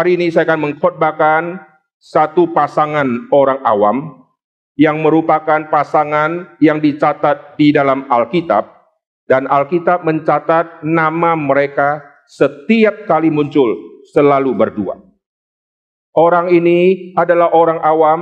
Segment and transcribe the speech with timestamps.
[0.00, 1.60] Hari ini saya akan mengkhotbahkan
[2.00, 3.96] satu pasangan orang awam
[4.72, 8.64] yang merupakan pasangan yang dicatat di dalam Alkitab
[9.28, 14.96] dan Alkitab mencatat nama mereka setiap kali muncul selalu berdua.
[16.16, 18.20] Orang ini adalah orang awam,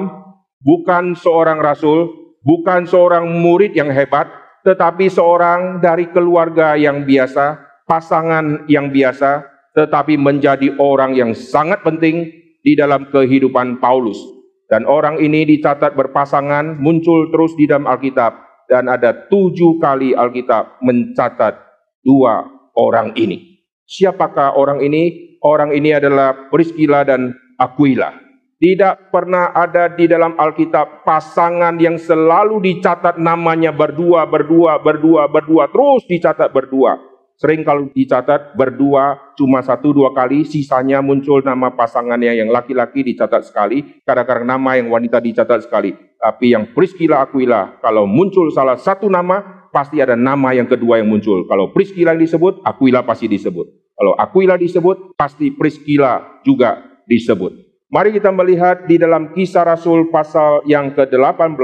[0.59, 2.11] bukan seorang rasul,
[2.43, 4.27] bukan seorang murid yang hebat,
[4.67, 7.55] tetapi seorang dari keluarga yang biasa,
[7.87, 12.35] pasangan yang biasa, tetapi menjadi orang yang sangat penting
[12.67, 14.19] di dalam kehidupan Paulus.
[14.67, 18.67] Dan orang ini dicatat berpasangan, muncul terus di dalam Alkitab.
[18.67, 21.57] Dan ada tujuh kali Alkitab mencatat
[22.03, 22.45] dua
[22.77, 23.65] orang ini.
[23.89, 25.33] Siapakah orang ini?
[25.41, 28.13] Orang ini adalah Priscilla dan Aquila.
[28.59, 35.71] Tidak pernah ada di dalam Alkitab pasangan yang selalu dicatat namanya berdua, berdua, berdua, berdua,
[35.71, 37.08] terus dicatat berdua.
[37.39, 43.47] Sering kalau dicatat berdua cuma satu dua kali, sisanya muncul nama pasangannya yang laki-laki dicatat
[43.47, 45.95] sekali, kadang-kadang nama yang wanita dicatat sekali.
[46.19, 51.07] Tapi yang Priscilla Aquila, kalau muncul salah satu nama, pasti ada nama yang kedua yang
[51.07, 51.47] muncul.
[51.47, 53.71] Kalau Priscilla yang disebut, Aquila pasti disebut.
[53.95, 57.55] Kalau Aquila disebut, pasti Priscilla juga disebut.
[57.87, 61.55] Mari kita melihat di dalam kisah Rasul pasal yang ke-18,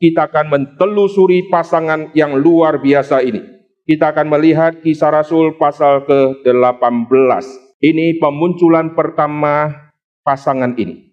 [0.00, 3.59] kita akan mentelusuri pasangan yang luar biasa ini
[3.90, 7.42] kita akan melihat kisah Rasul pasal ke-18.
[7.82, 9.74] Ini pemunculan pertama
[10.22, 11.10] pasangan ini.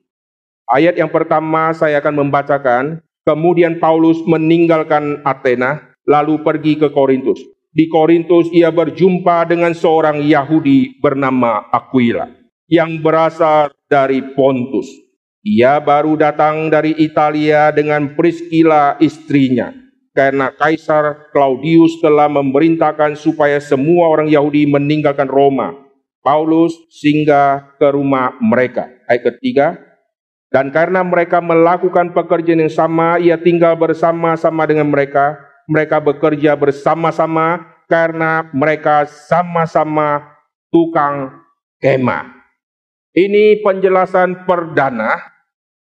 [0.69, 7.42] Ayat yang pertama saya akan membacakan, kemudian Paulus meninggalkan Athena lalu pergi ke Korintus.
[7.73, 12.30] Di Korintus ia berjumpa dengan seorang Yahudi bernama Aquila
[12.69, 14.86] yang berasal dari Pontus.
[15.41, 19.87] Ia baru datang dari Italia dengan Priscilla istrinya
[20.18, 25.78] karena Kaisar Claudius telah memerintahkan supaya semua orang Yahudi meninggalkan Roma.
[26.25, 28.90] Paulus singgah ke rumah mereka.
[29.06, 29.78] Ayat ketiga,
[30.47, 35.38] dan karena mereka melakukan pekerjaan yang sama, ia tinggal bersama-sama dengan mereka.
[35.68, 40.24] Mereka bekerja bersama-sama karena mereka sama-sama
[40.72, 41.44] tukang
[41.84, 42.31] kemah.
[43.12, 45.20] Ini penjelasan perdana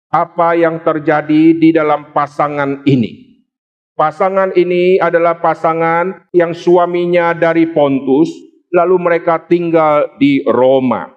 [0.08, 3.25] apa yang terjadi di dalam pasangan ini.
[3.96, 8.28] Pasangan ini adalah pasangan yang suaminya dari Pontus,
[8.68, 11.16] lalu mereka tinggal di Roma.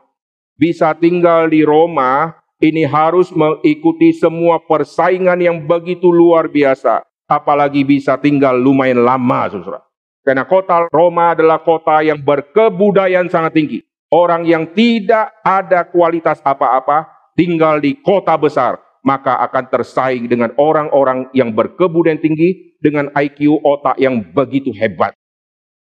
[0.55, 7.03] Bisa tinggal di Roma, ini harus mengikuti semua persaingan yang begitu luar biasa.
[7.27, 9.83] Apalagi bisa tinggal lumayan lama, saudara.
[10.23, 13.83] Karena kota Roma adalah kota yang berkebudayaan sangat tinggi.
[14.07, 21.33] Orang yang tidak ada kualitas apa-apa tinggal di kota besar maka akan tersaing dengan orang-orang
[21.33, 25.17] yang berkebudayaan tinggi dengan IQ otak yang begitu hebat.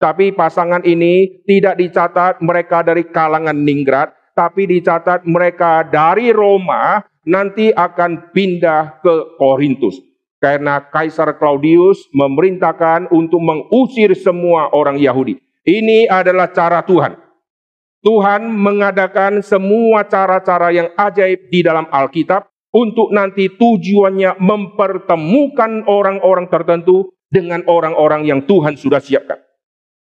[0.02, 7.70] Tapi pasangan ini tidak dicatat mereka dari kalangan ningrat, tapi dicatat mereka dari Roma nanti
[7.70, 10.02] akan pindah ke Korintus.
[10.42, 15.38] Karena Kaisar Claudius memerintahkan untuk mengusir semua orang Yahudi.
[15.62, 17.14] Ini adalah cara Tuhan.
[18.02, 27.12] Tuhan mengadakan semua cara-cara yang ajaib di dalam Alkitab untuk nanti tujuannya mempertemukan orang-orang tertentu
[27.28, 29.40] dengan orang-orang yang Tuhan sudah siapkan.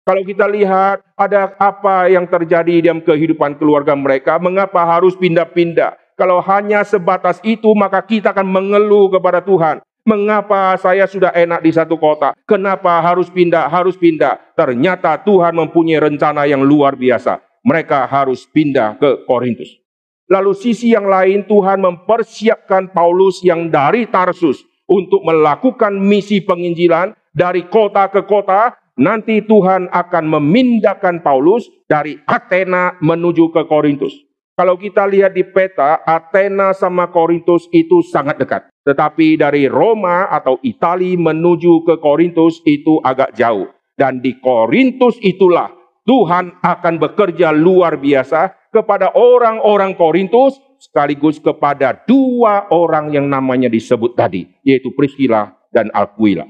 [0.01, 5.93] Kalau kita lihat ada apa yang terjadi dalam kehidupan keluarga mereka, mengapa harus pindah-pindah?
[6.17, 9.81] Kalau hanya sebatas itu, maka kita akan mengeluh kepada Tuhan.
[10.01, 12.33] Mengapa saya sudah enak di satu kota?
[12.49, 13.69] Kenapa harus pindah?
[13.69, 14.37] Harus pindah.
[14.57, 17.37] Ternyata Tuhan mempunyai rencana yang luar biasa.
[17.61, 19.80] Mereka harus pindah ke Korintus.
[20.31, 27.67] Lalu sisi yang lain Tuhan mempersiapkan Paulus yang dari Tarsus untuk melakukan misi penginjilan dari
[27.67, 28.79] kota ke kota.
[28.95, 34.13] Nanti Tuhan akan memindahkan Paulus dari Athena menuju ke Korintus.
[34.55, 38.67] Kalau kita lihat di peta, Athena sama Korintus itu sangat dekat.
[38.87, 43.67] Tetapi dari Roma atau Italia menuju ke Korintus itu agak jauh.
[43.97, 45.71] Dan di Korintus itulah
[46.05, 54.17] Tuhan akan bekerja luar biasa kepada orang-orang Korintus sekaligus kepada dua orang yang namanya disebut
[54.17, 56.49] tadi, yaitu Priscilla dan Aquila.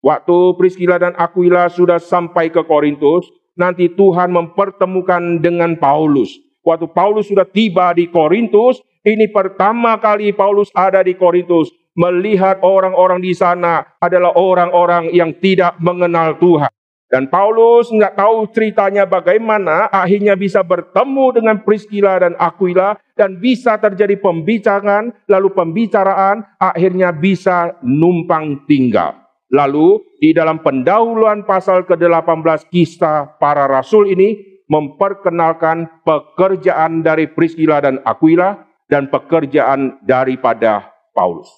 [0.00, 6.32] Waktu Priscilla dan Aquila sudah sampai ke Korintus, nanti Tuhan mempertemukan dengan Paulus.
[6.64, 13.20] Waktu Paulus sudah tiba di Korintus, ini pertama kali Paulus ada di Korintus, melihat orang-orang
[13.20, 16.72] di sana adalah orang-orang yang tidak mengenal Tuhan.
[17.10, 23.74] Dan Paulus nggak tahu ceritanya bagaimana akhirnya bisa bertemu dengan Priscilla dan Aquila dan bisa
[23.82, 29.18] terjadi pembicaraan, lalu pembicaraan akhirnya bisa numpang tinggal.
[29.50, 37.98] Lalu di dalam pendahuluan pasal ke-18 kisah para rasul ini, memperkenalkan pekerjaan dari Priscilla dan
[38.06, 41.50] Aquila dan pekerjaan daripada Paulus.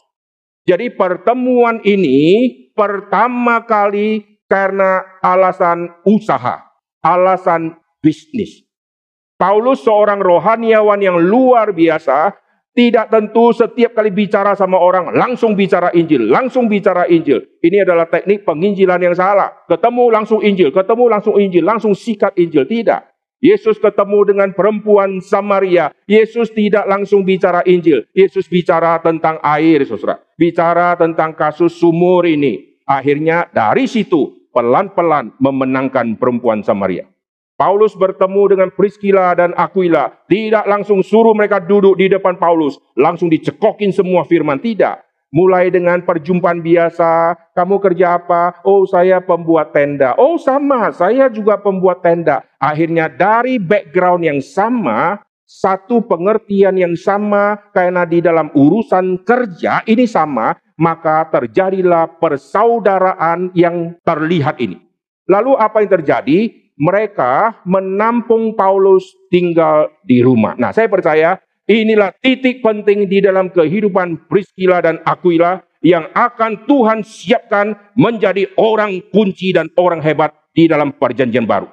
[0.64, 6.60] Jadi pertemuan ini pertama kali karena alasan usaha,
[7.00, 7.72] alasan
[8.04, 8.68] bisnis.
[9.40, 12.36] Paulus seorang rohaniawan yang luar biasa,
[12.76, 17.40] tidak tentu setiap kali bicara sama orang langsung bicara Injil, langsung bicara Injil.
[17.64, 19.64] Ini adalah teknik penginjilan yang salah.
[19.64, 22.68] Ketemu langsung Injil, ketemu langsung Injil, langsung sikat Injil.
[22.68, 23.08] Tidak.
[23.42, 25.90] Yesus ketemu dengan perempuan Samaria.
[26.06, 28.06] Yesus tidak langsung bicara Injil.
[28.14, 30.22] Yesus bicara tentang air, saudara.
[30.38, 32.78] Bicara tentang kasus sumur ini.
[32.86, 37.08] Akhirnya dari situ pelan-pelan memenangkan perempuan Samaria.
[37.56, 40.10] Paulus bertemu dengan Priscilla dan Aquila.
[40.26, 42.80] Tidak langsung suruh mereka duduk di depan Paulus.
[42.98, 44.58] Langsung dicekokin semua firman.
[44.58, 44.98] Tidak.
[45.32, 47.38] Mulai dengan perjumpaan biasa.
[47.54, 48.60] Kamu kerja apa?
[48.66, 50.12] Oh saya pembuat tenda.
[50.18, 52.42] Oh sama, saya juga pembuat tenda.
[52.58, 60.08] Akhirnya dari background yang sama, satu pengertian yang sama, karena di dalam urusan kerja ini
[60.08, 64.82] sama, maka terjadilah persaudaraan yang terlihat ini.
[65.30, 66.62] Lalu apa yang terjadi?
[66.82, 70.56] mereka menampung Paulus tinggal di rumah.
[70.56, 71.38] Nah, saya percaya
[71.68, 79.02] inilah titik penting di dalam kehidupan Priscilla dan Aquila yang akan Tuhan siapkan menjadi orang
[79.14, 81.70] kunci dan orang hebat di dalam perjanjian baru.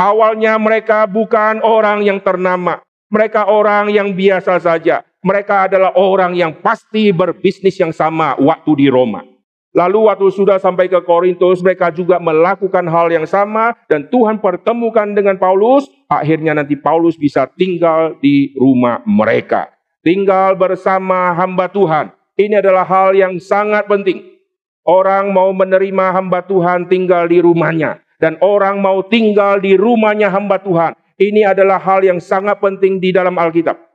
[0.00, 2.80] Awalnya mereka bukan orang yang ternama,
[3.12, 5.04] mereka orang yang biasa saja.
[5.22, 9.22] Mereka adalah orang yang pasti berbisnis yang sama waktu di Roma.
[9.72, 15.08] Lalu waktu sudah sampai ke Korintus, mereka juga melakukan hal yang sama dan Tuhan pertemukan
[15.14, 15.88] dengan Paulus.
[16.12, 19.72] Akhirnya nanti Paulus bisa tinggal di rumah mereka.
[20.04, 22.12] Tinggal bersama hamba Tuhan.
[22.36, 24.26] Ini adalah hal yang sangat penting.
[24.82, 28.02] Orang mau menerima hamba Tuhan tinggal di rumahnya.
[28.18, 30.98] Dan orang mau tinggal di rumahnya hamba Tuhan.
[31.16, 33.91] Ini adalah hal yang sangat penting di dalam Alkitab.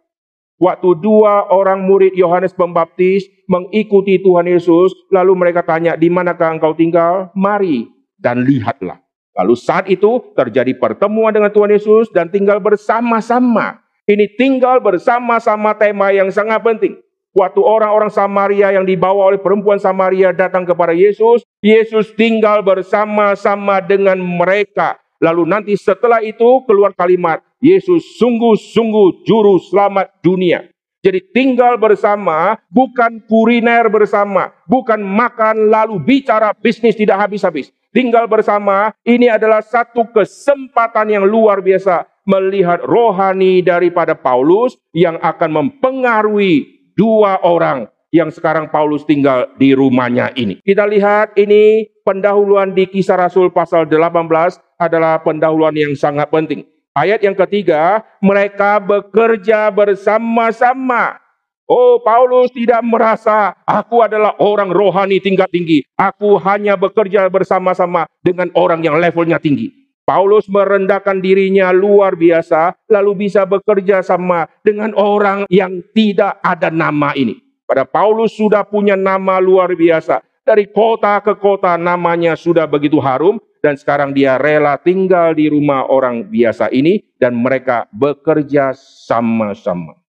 [0.57, 6.74] Waktu dua orang murid Yohanes Pembaptis mengikuti Tuhan Yesus, lalu mereka tanya, di manakah engkau
[6.74, 7.30] tinggal?
[7.38, 7.86] Mari
[8.18, 8.98] dan lihatlah.
[9.38, 13.86] Lalu saat itu terjadi pertemuan dengan Tuhan Yesus dan tinggal bersama-sama.
[14.09, 16.98] Ini tinggal bersama-sama tema yang sangat penting.
[17.38, 24.18] Waktu orang-orang Samaria yang dibawa oleh perempuan Samaria datang kepada Yesus, Yesus tinggal bersama-sama dengan
[24.18, 24.98] mereka.
[25.18, 30.69] Lalu nanti setelah itu keluar kalimat, Yesus sungguh-sungguh juru selamat dunia.
[31.02, 37.72] Jadi tinggal bersama bukan kuliner bersama, bukan makan lalu bicara bisnis tidak habis-habis.
[37.96, 45.50] Tinggal bersama ini adalah satu kesempatan yang luar biasa melihat rohani daripada Paulus yang akan
[45.50, 50.60] mempengaruhi dua orang yang sekarang Paulus tinggal di rumahnya ini.
[50.60, 56.64] Kita lihat ini pendahuluan di kisah Rasul pasal 18 adalah pendahuluan yang sangat penting.
[56.98, 61.22] Ayat yang ketiga, mereka bekerja bersama-sama.
[61.68, 65.84] Oh, Paulus tidak merasa aku adalah orang rohani tingkat tinggi.
[66.00, 69.70] Aku hanya bekerja bersama-sama dengan orang yang levelnya tinggi.
[70.08, 77.12] Paulus merendahkan dirinya luar biasa, lalu bisa bekerja sama dengan orang yang tidak ada nama
[77.12, 77.36] ini.
[77.68, 80.24] Pada Paulus sudah punya nama luar biasa.
[80.48, 83.36] Dari kota ke kota namanya sudah begitu harum
[83.68, 90.00] dan sekarang dia rela tinggal di rumah orang biasa ini dan mereka bekerja sama-sama.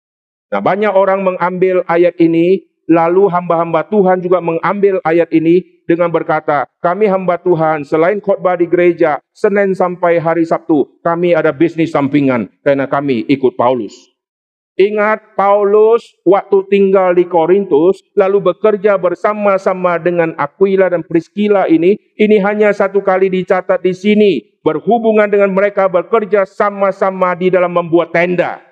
[0.54, 6.70] Nah, banyak orang mengambil ayat ini lalu hamba-hamba Tuhan juga mengambil ayat ini dengan berkata,
[6.78, 12.46] kami hamba Tuhan selain khotbah di gereja Senin sampai hari Sabtu, kami ada bisnis sampingan
[12.62, 13.92] karena kami ikut Paulus.
[14.78, 22.38] Ingat Paulus waktu tinggal di Korintus lalu bekerja bersama-sama dengan Aquila dan Priscilla ini ini
[22.38, 24.32] hanya satu kali dicatat di sini
[24.62, 28.62] berhubungan dengan mereka bekerja sama-sama di dalam membuat tenda.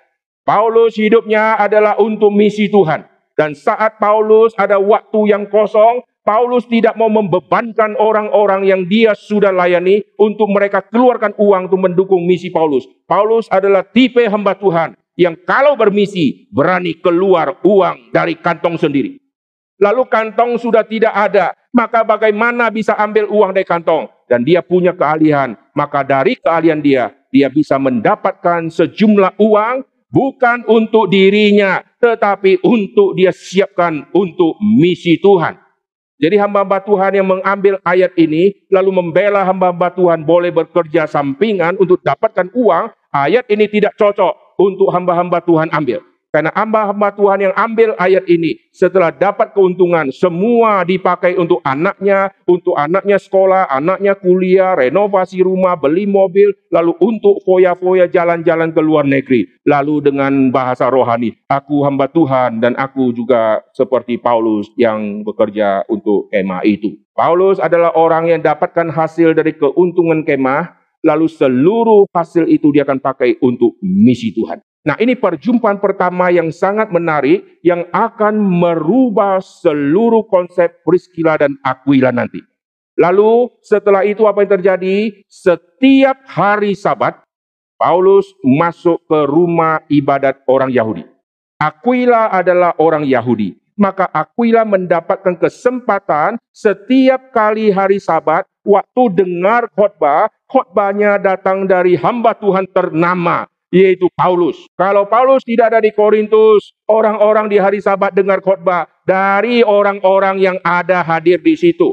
[0.47, 3.03] Paulus hidupnya adalah untuk misi Tuhan
[3.35, 9.51] dan saat Paulus ada waktu yang kosong Paulus tidak mau membebankan orang-orang yang dia sudah
[9.51, 12.87] layani untuk mereka keluarkan uang untuk mendukung misi Paulus.
[13.11, 19.16] Paulus adalah tipe hamba Tuhan yang kalau bermisi berani keluar uang dari kantong sendiri.
[19.80, 24.08] Lalu kantong sudah tidak ada, maka bagaimana bisa ambil uang dari kantong?
[24.28, 31.12] Dan dia punya keahlian, maka dari keahlian dia, dia bisa mendapatkan sejumlah uang bukan untuk
[31.12, 35.61] dirinya, tetapi untuk dia siapkan untuk misi Tuhan.
[36.16, 42.00] Jadi hamba-hamba Tuhan yang mengambil ayat ini, lalu membela hamba-hamba Tuhan boleh bekerja sampingan untuk
[42.00, 46.01] dapatkan uang, ayat ini tidak cocok untuk hamba-hamba Tuhan ambil.
[46.37, 52.77] Karena hamba-hamba Tuhan yang ambil ayat ini setelah dapat keuntungan, semua dipakai untuk anaknya, untuk
[52.77, 59.49] anaknya sekolah, anaknya kuliah, renovasi rumah, beli mobil, lalu untuk foya-foya jalan-jalan ke luar negeri.
[59.65, 66.29] Lalu dengan bahasa rohani, aku hamba Tuhan dan aku juga seperti Paulus yang bekerja untuk
[66.29, 67.01] kemah itu.
[67.17, 72.99] Paulus adalah orang yang dapatkan hasil dari keuntungan kemah, lalu seluruh hasil itu dia akan
[72.99, 74.59] pakai untuk misi Tuhan.
[74.87, 82.11] Nah, ini perjumpaan pertama yang sangat menarik yang akan merubah seluruh konsep Priscilla dan Aquila
[82.11, 82.39] nanti.
[82.99, 84.97] Lalu setelah itu apa yang terjadi?
[85.27, 87.19] Setiap hari Sabat
[87.77, 91.05] Paulus masuk ke rumah ibadat orang Yahudi.
[91.61, 93.57] Aquila adalah orang Yahudi.
[93.77, 102.35] Maka Aquila mendapatkan kesempatan setiap kali hari Sabat waktu dengar khotbah, khotbahnya datang dari hamba
[102.35, 104.57] Tuhan ternama yaitu Paulus.
[104.79, 110.57] Kalau Paulus tidak ada di Korintus, orang-orang di hari Sabat dengar khotbah dari orang-orang yang
[110.62, 111.93] ada hadir di situ.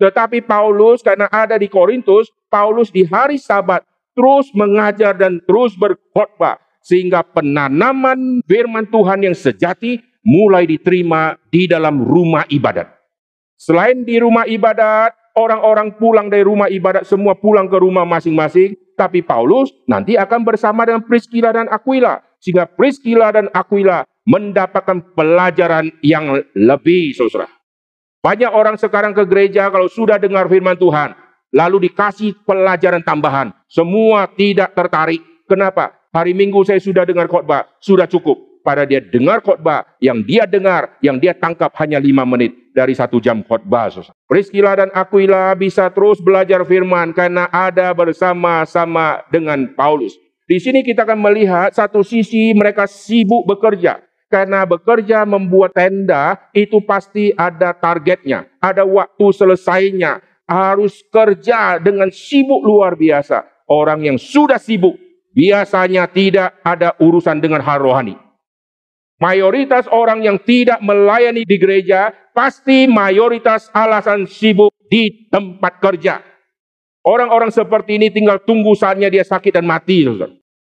[0.00, 3.84] Tetapi Paulus karena ada di Korintus, Paulus di hari Sabat
[4.16, 12.00] terus mengajar dan terus berkhotbah sehingga penanaman firman Tuhan yang sejati mulai diterima di dalam
[12.00, 12.88] rumah ibadat.
[13.60, 19.22] Selain di rumah ibadat, orang-orang pulang dari rumah ibadat semua pulang ke rumah masing-masing, tapi
[19.22, 22.20] Paulus nanti akan bersama dengan Priscilla dan Aquila.
[22.40, 27.48] Sehingga Priscilla dan Aquila mendapatkan pelajaran yang lebih, saudara.
[28.20, 31.16] Banyak orang sekarang ke gereja kalau sudah dengar firman Tuhan,
[31.56, 33.52] lalu dikasih pelajaran tambahan.
[33.68, 35.20] Semua tidak tertarik.
[35.48, 35.96] Kenapa?
[36.10, 40.96] Hari Minggu saya sudah dengar khotbah, sudah cukup pada dia dengar khotbah, yang dia dengar,
[41.00, 43.90] yang dia tangkap hanya lima menit dari satu jam khotbah.
[44.28, 50.14] Priscilla dan Aquila bisa terus belajar firman karena ada bersama-sama dengan Paulus.
[50.50, 54.02] Di sini kita akan melihat satu sisi mereka sibuk bekerja.
[54.30, 60.22] Karena bekerja membuat tenda itu pasti ada targetnya, ada waktu selesainya.
[60.50, 63.46] Harus kerja dengan sibuk luar biasa.
[63.70, 64.98] Orang yang sudah sibuk
[65.30, 68.18] biasanya tidak ada urusan dengan hal rohani.
[69.20, 76.24] Mayoritas orang yang tidak melayani di gereja pasti mayoritas alasan sibuk di tempat kerja.
[77.04, 80.08] Orang-orang seperti ini tinggal tunggu saatnya dia sakit dan mati.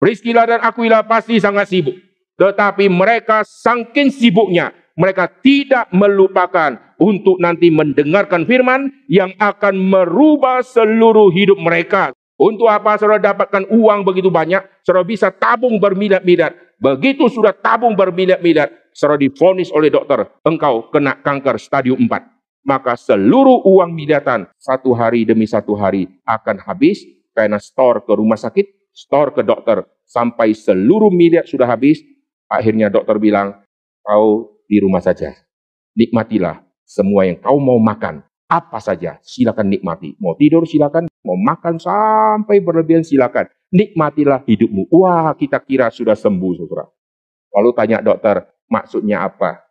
[0.01, 1.93] Priscilla dan Aquila pasti sangat sibuk.
[2.41, 11.29] Tetapi mereka sangkin sibuknya, mereka tidak melupakan untuk nanti mendengarkan firman yang akan merubah seluruh
[11.29, 12.09] hidup mereka.
[12.41, 14.65] Untuk apa saudara dapatkan uang begitu banyak?
[14.81, 16.70] Saudara bisa tabung bermilat-milat.
[16.81, 22.65] Begitu sudah tabung bermilat-milat, saudara difonis oleh dokter, engkau kena kanker stadium 4.
[22.65, 27.05] Maka seluruh uang milatan satu hari demi satu hari akan habis
[27.37, 29.85] karena store ke rumah sakit, store ke dokter.
[30.09, 32.01] Sampai seluruh miliat sudah habis,
[32.49, 33.61] akhirnya dokter bilang,
[34.01, 35.37] kau di rumah saja.
[35.93, 40.17] Nikmatilah semua yang kau mau makan apa saja, silakan nikmati.
[40.17, 43.47] Mau tidur silakan, mau makan sampai berlebihan silakan.
[43.71, 44.91] Nikmatilah hidupmu.
[44.91, 46.91] Wah, kita kira sudah sembuh, saudara.
[47.55, 49.63] Lalu tanya dokter, maksudnya apa?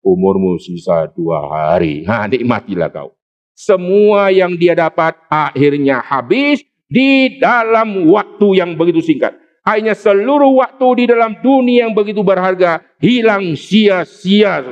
[0.00, 2.08] Umurmu sisa dua hari.
[2.08, 3.12] Nah, nikmatilah kau.
[3.52, 9.36] Semua yang dia dapat akhirnya habis di dalam waktu yang begitu singkat.
[9.68, 14.64] Hanya seluruh waktu di dalam dunia yang begitu berharga hilang sia-sia.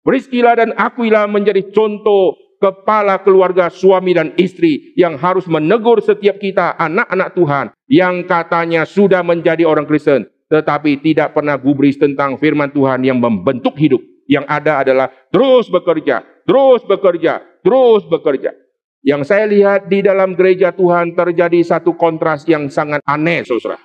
[0.00, 6.78] Priscilla dan Aquila menjadi contoh kepala keluarga suami dan istri yang harus menegur setiap kita
[6.78, 13.00] anak-anak Tuhan yang katanya sudah menjadi orang Kristen tetapi tidak pernah gubris tentang firman Tuhan
[13.00, 14.04] yang membentuk hidup.
[14.28, 18.52] Yang ada adalah terus bekerja, terus bekerja, terus bekerja.
[19.00, 23.80] Yang saya lihat di dalam gereja Tuhan terjadi satu kontras yang sangat aneh, saudara.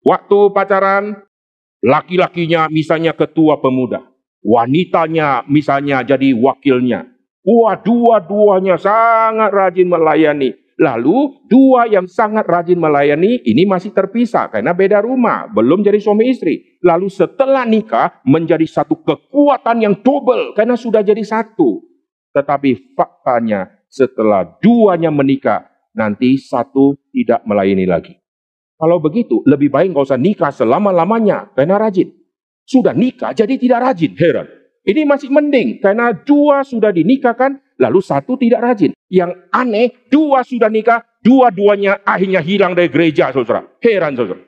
[0.00, 1.04] Waktu pacaran,
[1.84, 4.08] laki-lakinya misalnya ketua pemuda.
[4.40, 7.12] Wanitanya misalnya jadi wakilnya.
[7.40, 10.52] Wah, dua-duanya sangat rajin melayani.
[10.80, 16.32] Lalu dua yang sangat rajin melayani ini masih terpisah karena beda rumah, belum jadi suami
[16.32, 16.80] istri.
[16.80, 21.84] Lalu setelah nikah menjadi satu kekuatan yang double karena sudah jadi satu.
[22.32, 28.14] Tetapi faktanya setelah duanya menikah, nanti satu tidak melayani lagi.
[28.80, 32.08] Kalau begitu, lebih baik nggak usah nikah selama-lamanya karena rajin.
[32.64, 34.59] Sudah nikah jadi tidak rajin, heran.
[34.90, 38.90] Ini masih mending karena dua sudah dinikahkan lalu satu tidak rajin.
[39.06, 43.70] Yang aneh dua sudah nikah, dua-duanya akhirnya hilang dari gereja saudara.
[43.78, 44.42] Heran saudara.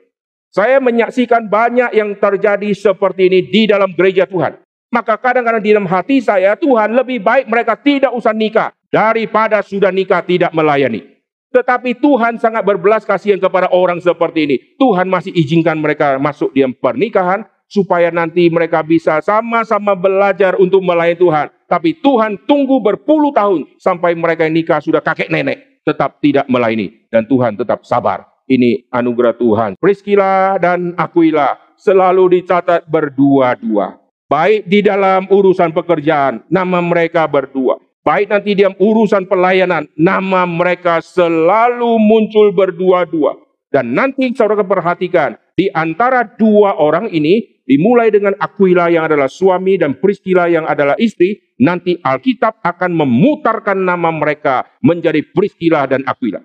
[0.51, 4.59] Saya menyaksikan banyak yang terjadi seperti ini di dalam gereja Tuhan.
[4.91, 9.89] Maka kadang-kadang di dalam hati saya, Tuhan lebih baik mereka tidak usah nikah daripada sudah
[9.89, 11.01] nikah tidak melayani.
[11.49, 14.57] Tetapi Tuhan sangat berbelas kasihan kepada orang seperti ini.
[14.77, 21.17] Tuhan masih izinkan mereka masuk di pernikahan supaya nanti mereka bisa sama-sama belajar untuk melayani
[21.17, 21.47] Tuhan.
[21.65, 27.25] Tapi Tuhan tunggu berpuluh tahun sampai mereka nikah sudah kakek nenek tetap tidak melayani dan
[27.25, 28.29] Tuhan tetap sabar.
[28.45, 29.71] Ini anugerah Tuhan.
[29.81, 33.97] Priscilla dan Aquila selalu dicatat berdua-dua.
[34.29, 37.81] Baik di dalam urusan pekerjaan, nama mereka berdua.
[38.03, 43.39] Baik nanti di urusan pelayanan, nama mereka selalu muncul berdua-dua.
[43.71, 49.79] Dan nanti saudara perhatikan, di antara dua orang ini, dimulai dengan Aquila yang adalah suami
[49.79, 56.43] dan Priscilla yang adalah istri, nanti Alkitab akan memutarkan nama mereka menjadi Priscilla dan Aquila.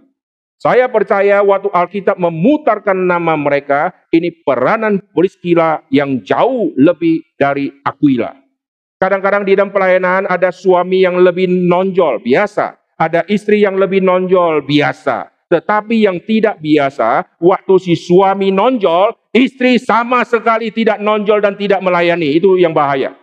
[0.59, 8.35] Saya percaya waktu Alkitab memutarkan nama mereka, ini peranan Priscilla yang jauh lebih dari Aquila.
[8.99, 12.75] Kadang-kadang di dalam pelayanan ada suami yang lebih nonjol, biasa.
[12.99, 15.31] Ada istri yang lebih nonjol, biasa.
[15.49, 21.81] Tetapi yang tidak biasa, waktu si suami nonjol, istri sama sekali tidak nonjol dan tidak
[21.81, 22.37] melayani.
[22.37, 23.17] Itu yang bahaya.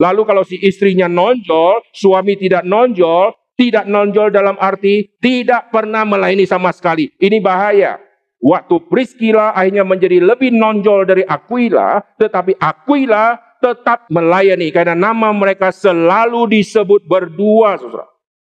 [0.00, 6.48] Lalu kalau si istrinya nonjol, suami tidak nonjol, tidak nonjol dalam arti tidak pernah melayani
[6.48, 7.12] sama sekali.
[7.20, 8.00] Ini bahaya.
[8.40, 15.68] Waktu Priscilla akhirnya menjadi lebih nonjol dari Aquila, tetapi Aquila tetap melayani karena nama mereka
[15.68, 18.08] selalu disebut berdua, saudara.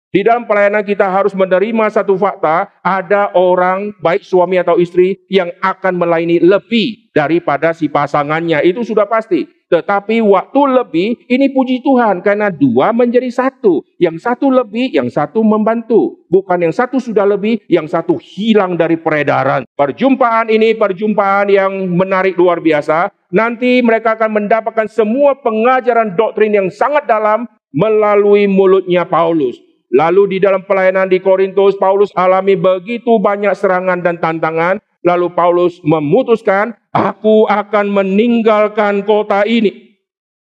[0.08, 5.52] Di dalam pelayanan kita harus menerima satu fakta, ada orang baik suami atau istri yang
[5.60, 8.64] akan melayani lebih daripada si pasangannya.
[8.64, 9.44] Itu sudah pasti.
[9.68, 13.84] Tetapi waktu lebih, ini puji Tuhan karena dua menjadi satu.
[14.00, 16.24] Yang satu lebih, yang satu membantu.
[16.32, 19.68] Bukan yang satu sudah lebih, yang satu hilang dari peredaran.
[19.76, 23.12] Perjumpaan ini perjumpaan yang menarik luar biasa.
[23.28, 27.44] Nanti mereka akan mendapatkan semua pengajaran doktrin yang sangat dalam
[27.76, 29.67] melalui mulutnya Paulus.
[29.88, 34.80] Lalu di dalam pelayanan di Korintus, Paulus alami begitu banyak serangan dan tantangan.
[35.00, 39.96] Lalu Paulus memutuskan, aku akan meninggalkan kota ini.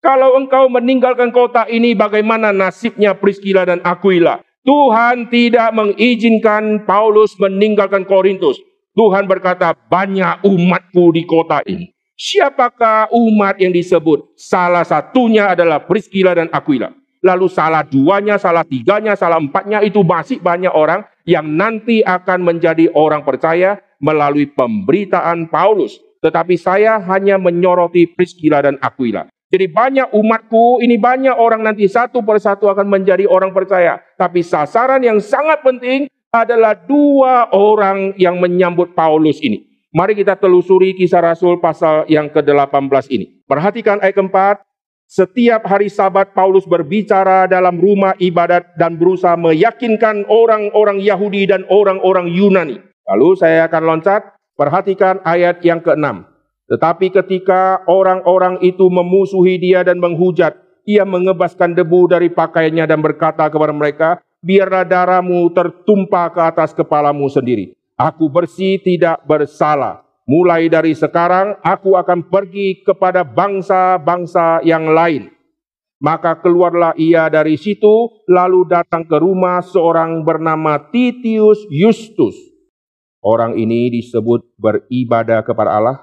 [0.04, 4.44] Kalau engkau meninggalkan kota ini, bagaimana nasibnya Priscilla dan Aquila?
[4.64, 8.60] Tuhan tidak mengizinkan Paulus meninggalkan Korintus.
[8.94, 11.90] Tuhan berkata, banyak umatku di kota ini.
[12.14, 14.38] Siapakah umat yang disebut?
[14.38, 16.94] Salah satunya adalah Priscilla dan Aquila.
[17.24, 22.92] Lalu salah duanya, salah tiganya, salah empatnya itu masih banyak orang yang nanti akan menjadi
[22.92, 25.96] orang percaya melalui pemberitaan Paulus.
[26.20, 29.32] Tetapi saya hanya menyoroti Priscilla dan Aquila.
[29.48, 34.04] Jadi banyak umatku, ini banyak orang nanti satu persatu akan menjadi orang percaya.
[34.20, 39.70] Tapi sasaran yang sangat penting adalah dua orang yang menyambut Paulus ini.
[39.94, 43.46] Mari kita telusuri kisah Rasul pasal yang ke-18 ini.
[43.46, 44.66] Perhatikan ayat keempat.
[45.08, 52.34] Setiap hari sabat Paulus berbicara dalam rumah ibadat dan berusaha meyakinkan orang-orang Yahudi dan orang-orang
[52.34, 52.82] Yunani.
[53.06, 56.26] Lalu saya akan loncat, perhatikan ayat yang keenam.
[56.72, 60.56] Tetapi ketika orang-orang itu memusuhi dia dan menghujat,
[60.88, 64.10] ia mengebaskan debu dari pakaiannya dan berkata kepada mereka,
[64.44, 67.76] biarlah darahmu tertumpah ke atas kepalamu sendiri.
[67.94, 70.04] Aku bersih tidak bersalah.
[70.24, 75.28] Mulai dari sekarang aku akan pergi kepada bangsa-bangsa yang lain.
[76.04, 82.54] Maka keluarlah ia dari situ, lalu datang ke rumah seorang bernama Titius Justus
[83.24, 85.98] Orang ini disebut beribadah kepada Allah.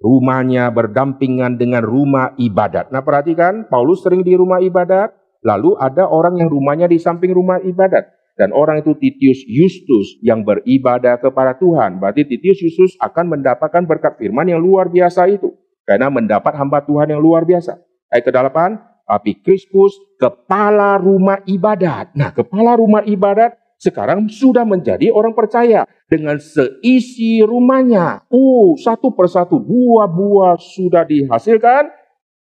[0.00, 2.88] Rumahnya berdampingan dengan rumah ibadat.
[2.88, 5.12] Nah perhatikan, Paulus sering di rumah ibadat.
[5.44, 8.08] Lalu ada orang yang rumahnya di samping rumah ibadat.
[8.32, 12.00] Dan orang itu Titius Justus yang beribadah kepada Tuhan.
[12.00, 15.52] Berarti Titius Justus akan mendapatkan berkat firman yang luar biasa itu.
[15.84, 17.76] Karena mendapat hamba Tuhan yang luar biasa.
[18.08, 18.58] Ayat ke-8,
[19.04, 22.16] tapi Krispus kepala rumah ibadat.
[22.16, 28.24] Nah, kepala rumah ibadat sekarang sudah menjadi orang percaya dengan seisi rumahnya.
[28.30, 31.90] Oh, satu persatu buah-buah sudah dihasilkan.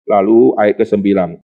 [0.06, 1.40] Lalu ayat ke-9.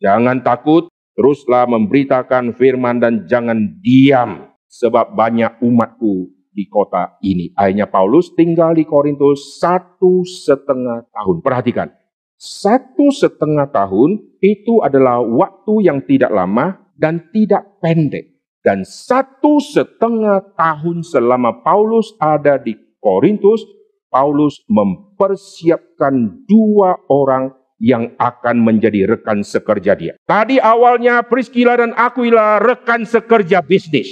[0.00, 0.88] Jangan takut,
[1.18, 7.50] teruslah memberitakan firman dan jangan diam sebab banyak umatku di kota ini.
[7.58, 11.42] Akhirnya Paulus tinggal di Korintus satu setengah tahun.
[11.42, 11.90] Perhatikan,
[12.38, 18.38] satu setengah tahun itu adalah waktu yang tidak lama dan tidak pendek.
[18.62, 23.66] Dan satu setengah tahun selama Paulus ada di Korintus,
[24.06, 30.14] Paulus mempersiapkan dua orang yang akan menjadi rekan sekerja dia.
[30.26, 34.10] Tadi awalnya Priscilla dan Aquila rekan sekerja bisnis.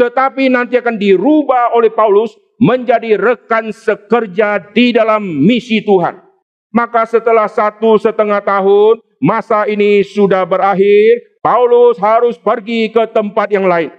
[0.00, 6.18] Tetapi nanti akan dirubah oleh Paulus menjadi rekan sekerja di dalam misi Tuhan.
[6.72, 13.68] Maka setelah satu setengah tahun, masa ini sudah berakhir, Paulus harus pergi ke tempat yang
[13.68, 13.92] lain.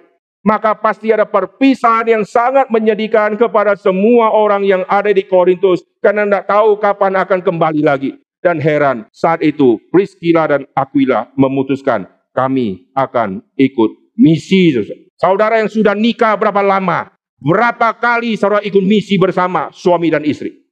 [0.43, 5.85] Maka pasti ada perpisahan yang sangat menyedihkan kepada semua orang yang ada di Korintus.
[6.03, 8.22] Karena tidak tahu kapan akan kembali lagi.
[8.43, 9.07] Dan heran.
[9.15, 14.75] Saat itu Priscilla dan Aquila memutuskan kami akan ikut misi.
[15.15, 17.15] Saudara yang sudah nikah berapa lama?
[17.39, 20.63] Berapa kali saudara ikut misi bersama suami dan istri?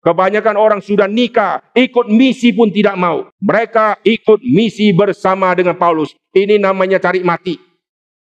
[0.00, 3.28] Kebanyakan orang sudah nikah, ikut misi pun tidak mau.
[3.36, 6.16] Mereka ikut misi bersama dengan Paulus.
[6.32, 7.60] Ini namanya cari mati.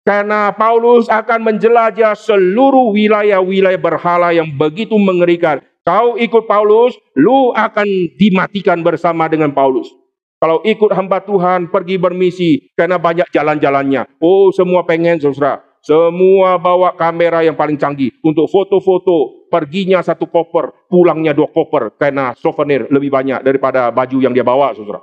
[0.01, 5.61] Karena Paulus akan menjelajah seluruh wilayah-wilayah berhala yang begitu mengerikan.
[5.81, 9.89] Kau ikut Paulus, lu akan dimatikan bersama dengan Paulus.
[10.37, 14.21] Kalau ikut hamba Tuhan, pergi bermisi, karena banyak jalan-jalannya.
[14.21, 15.61] Oh, semua pengen, saudara.
[15.81, 19.49] Semua bawa kamera yang paling canggih untuk foto-foto.
[19.49, 21.97] Perginya satu koper, pulangnya dua koper.
[21.97, 25.01] Karena souvenir lebih banyak daripada baju yang dia bawa, saudara.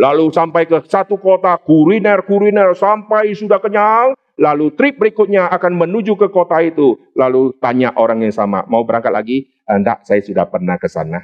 [0.00, 4.16] Lalu sampai ke satu kota, kuliner-kuliner sampai sudah kenyang.
[4.40, 6.96] Lalu trip berikutnya akan menuju ke kota itu.
[7.12, 9.51] Lalu tanya orang yang sama, mau berangkat lagi?
[9.66, 11.20] Enggak, saya sudah pernah ke sana.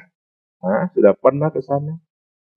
[0.59, 1.99] Hah, sudah pernah ke sana.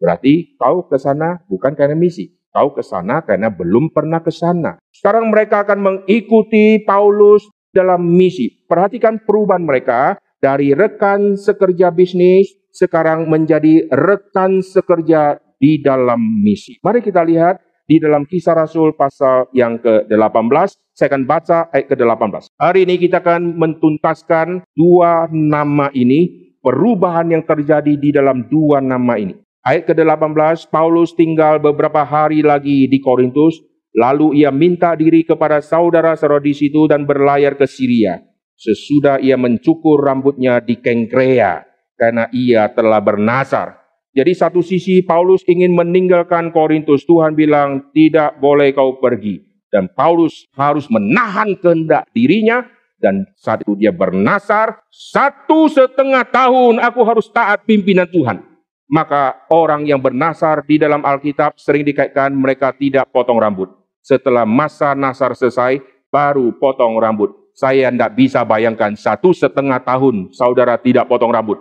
[0.02, 2.34] Berarti kau ke sana bukan karena misi.
[2.50, 4.76] Kau ke sana karena belum pernah ke sana.
[4.90, 8.50] Sekarang mereka akan mengikuti Paulus dalam misi.
[8.66, 16.82] Perhatikan perubahan mereka dari rekan sekerja bisnis sekarang menjadi rekan sekerja di dalam misi.
[16.82, 20.80] Mari kita lihat di dalam kisah Rasul pasal yang ke-18.
[20.96, 22.56] Saya akan baca ayat ke-18.
[22.56, 29.20] Hari ini kita akan mentuntaskan dua nama ini, perubahan yang terjadi di dalam dua nama
[29.20, 29.36] ini.
[29.60, 33.60] Ayat ke-18, Paulus tinggal beberapa hari lagi di Korintus,
[33.92, 38.24] lalu ia minta diri kepada saudara-saudara di situ dan berlayar ke Syria.
[38.56, 41.60] Sesudah ia mencukur rambutnya di Kengkrea,
[42.00, 43.81] karena ia telah bernasar
[44.12, 47.08] jadi satu sisi Paulus ingin meninggalkan Korintus.
[47.08, 49.40] Tuhan bilang tidak boleh kau pergi.
[49.72, 52.60] Dan Paulus harus menahan kehendak dirinya.
[53.00, 54.84] Dan saat itu dia bernasar.
[54.92, 58.44] Satu setengah tahun aku harus taat pimpinan Tuhan.
[58.92, 63.72] Maka orang yang bernasar di dalam Alkitab sering dikaitkan mereka tidak potong rambut.
[64.04, 65.80] Setelah masa nasar selesai,
[66.12, 67.32] baru potong rambut.
[67.56, 71.56] Saya tidak bisa bayangkan satu setengah tahun saudara tidak potong rambut.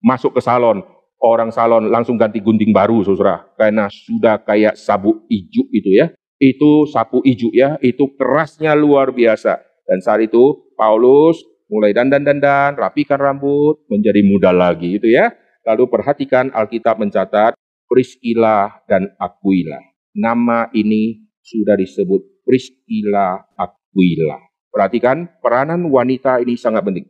[0.00, 0.80] Masuk ke salon,
[1.20, 3.44] orang salon langsung ganti gunting baru, saudara.
[3.54, 6.10] Karena sudah kayak sabuk ijuk itu ya.
[6.40, 9.60] Itu sapu ijuk ya, itu kerasnya luar biasa.
[9.84, 15.30] Dan saat itu Paulus mulai dandan-dandan, rapikan rambut, menjadi muda lagi itu ya.
[15.68, 17.52] Lalu perhatikan Alkitab mencatat
[17.84, 19.78] Priscilla dan Aquila.
[20.16, 24.40] Nama ini sudah disebut Priscilla Aquila.
[24.72, 27.06] Perhatikan peranan wanita ini sangat penting.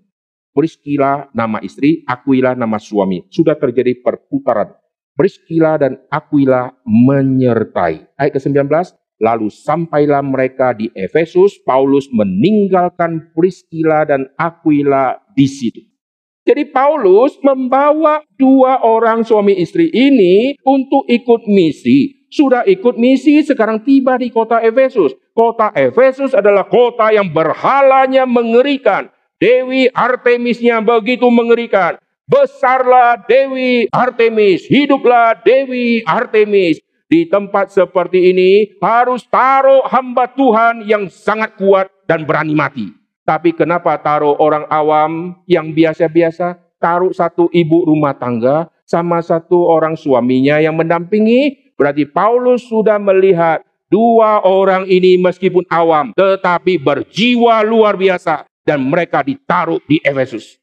[0.51, 3.23] Priscilla nama istri, Aquila nama suami.
[3.31, 4.75] Sudah terjadi perputaran.
[5.15, 8.17] Priscilla dan Aquila menyertai.
[8.19, 8.67] Ayat ke-19,
[9.21, 15.81] lalu sampailah mereka di Efesus, Paulus meninggalkan Priscilla dan Aquila di situ.
[16.41, 22.27] Jadi Paulus membawa dua orang suami istri ini untuk ikut misi.
[22.31, 25.15] Sudah ikut misi, sekarang tiba di kota Efesus.
[25.37, 31.97] Kota Efesus adalah kota yang berhalanya mengerikan Dewi Artemisnya begitu mengerikan.
[32.29, 36.79] Besarlah Dewi Artemis, hiduplah Dewi Artemis.
[37.09, 42.93] Di tempat seperti ini harus taruh hamba Tuhan yang sangat kuat dan berani mati.
[43.25, 46.61] Tapi kenapa taruh orang awam yang biasa-biasa?
[46.77, 51.75] Taruh satu ibu rumah tangga sama satu orang suaminya yang mendampingi.
[51.81, 59.27] Berarti Paulus sudah melihat dua orang ini meskipun awam tetapi berjiwa luar biasa dan mereka
[59.27, 60.63] ditaruh di Efesus.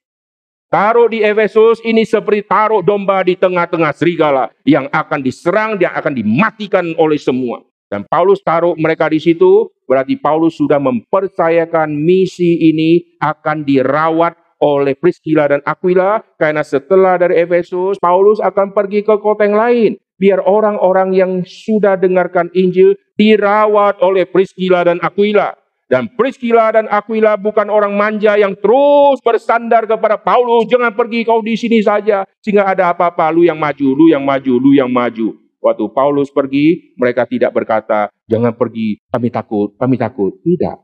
[0.71, 6.15] Taruh di Efesus ini seperti taruh domba di tengah-tengah serigala yang akan diserang dan akan
[6.15, 7.67] dimatikan oleh semua.
[7.87, 14.95] Dan Paulus taruh mereka di situ, berarti Paulus sudah mempercayakan misi ini akan dirawat oleh
[14.95, 20.41] Priscilla dan Aquila karena setelah dari Efesus Paulus akan pergi ke kota yang lain biar
[20.41, 25.53] orang-orang yang sudah dengarkan Injil dirawat oleh Priscilla dan Aquila
[25.87, 30.67] dan Priscilla dan Aquila bukan orang manja yang terus bersandar kepada Paulus.
[30.67, 32.27] Jangan pergi kau di sini saja.
[32.43, 33.31] Sehingga ada apa-apa.
[33.31, 35.39] Lu yang maju, lu yang maju, lu yang maju.
[35.63, 40.35] Waktu Paulus pergi, mereka tidak berkata, jangan pergi, kami takut, kami takut.
[40.43, 40.77] Tidak.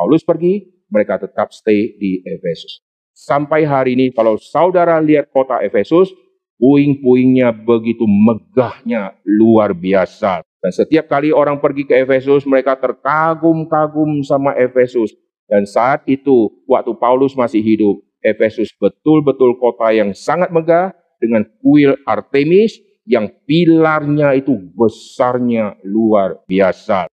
[0.00, 2.80] Paulus pergi, mereka tetap stay di Efesus.
[3.12, 6.08] Sampai hari ini kalau saudara lihat kota Efesus,
[6.56, 10.47] puing-puingnya begitu megahnya luar biasa.
[10.58, 15.14] Dan setiap kali orang pergi ke Efesus, mereka terkagum-kagum sama Efesus.
[15.46, 20.90] Dan saat itu, waktu Paulus masih hidup, Efesus betul-betul kota yang sangat megah
[21.22, 27.08] dengan kuil Artemis yang pilarnya itu besarnya luar biasa.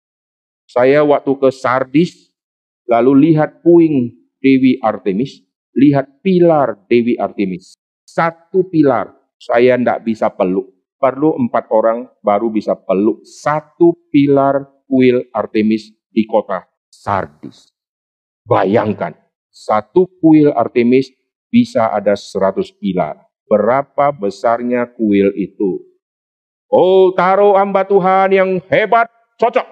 [0.65, 2.33] Saya waktu ke Sardis,
[2.89, 5.45] lalu lihat puing Dewi Artemis,
[5.77, 7.77] lihat pilar Dewi Artemis.
[8.09, 10.73] Satu pilar, saya tidak bisa peluk.
[11.03, 17.75] Perlu empat orang baru bisa peluk satu pilar kuil Artemis di kota Sardis.
[18.47, 19.19] Bayangkan,
[19.51, 21.11] satu kuil Artemis
[21.51, 23.19] bisa ada seratus pilar.
[23.51, 25.83] Berapa besarnya kuil itu?
[26.71, 29.67] Oh, taruh hamba Tuhan yang hebat, cocok.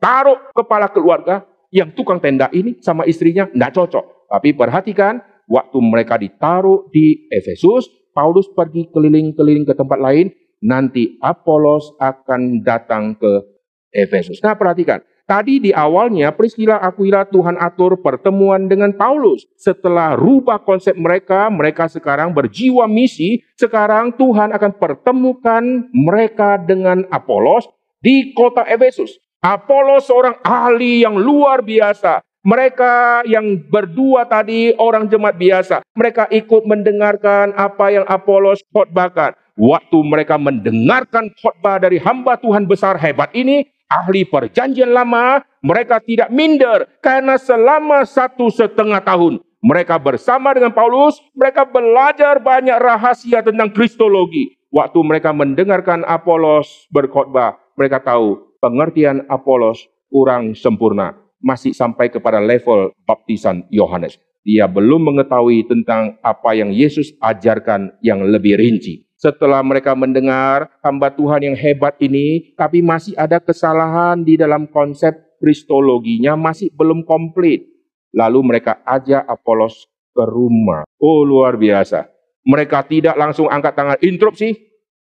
[0.00, 4.04] Taruh kepala keluarga yang tukang tenda ini sama istrinya, tidak cocok.
[4.32, 11.92] Tapi perhatikan, waktu mereka ditaruh di Efesus, Paulus pergi keliling-keliling ke tempat lain, nanti Apolos
[12.00, 13.44] akan datang ke
[13.92, 14.40] Efesus.
[14.40, 19.44] Nah perhatikan, tadi di awalnya Priscilla Aquila Tuhan atur pertemuan dengan Paulus.
[19.54, 27.68] Setelah rubah konsep mereka, mereka sekarang berjiwa misi, sekarang Tuhan akan pertemukan mereka dengan Apolos
[28.00, 29.20] di kota Efesus.
[29.44, 32.24] Apolos seorang ahli yang luar biasa.
[32.44, 35.80] Mereka yang berdua tadi orang jemaat biasa.
[35.96, 39.32] Mereka ikut mendengarkan apa yang Apolos khotbahkan.
[39.54, 46.26] Waktu mereka mendengarkan khotbah dari hamba Tuhan besar hebat ini, ahli perjanjian lama, mereka tidak
[46.34, 53.72] minder karena selama satu setengah tahun mereka bersama dengan Paulus, mereka belajar banyak rahasia tentang
[53.72, 54.58] kristologi.
[54.74, 62.90] Waktu mereka mendengarkan Apolos berkhotbah, mereka tahu pengertian Apolos kurang sempurna masih sampai kepada level
[63.06, 64.18] baptisan Yohanes.
[64.44, 69.03] Dia belum mengetahui tentang apa yang Yesus ajarkan yang lebih rinci.
[69.24, 75.16] Setelah mereka mendengar hamba Tuhan yang hebat ini, tapi masih ada kesalahan di dalam konsep
[75.40, 77.64] kristologinya masih belum komplit.
[78.12, 80.84] Lalu mereka ajak Apolos ke rumah.
[81.00, 82.04] Oh luar biasa.
[82.44, 84.60] Mereka tidak langsung angkat tangan interupsi,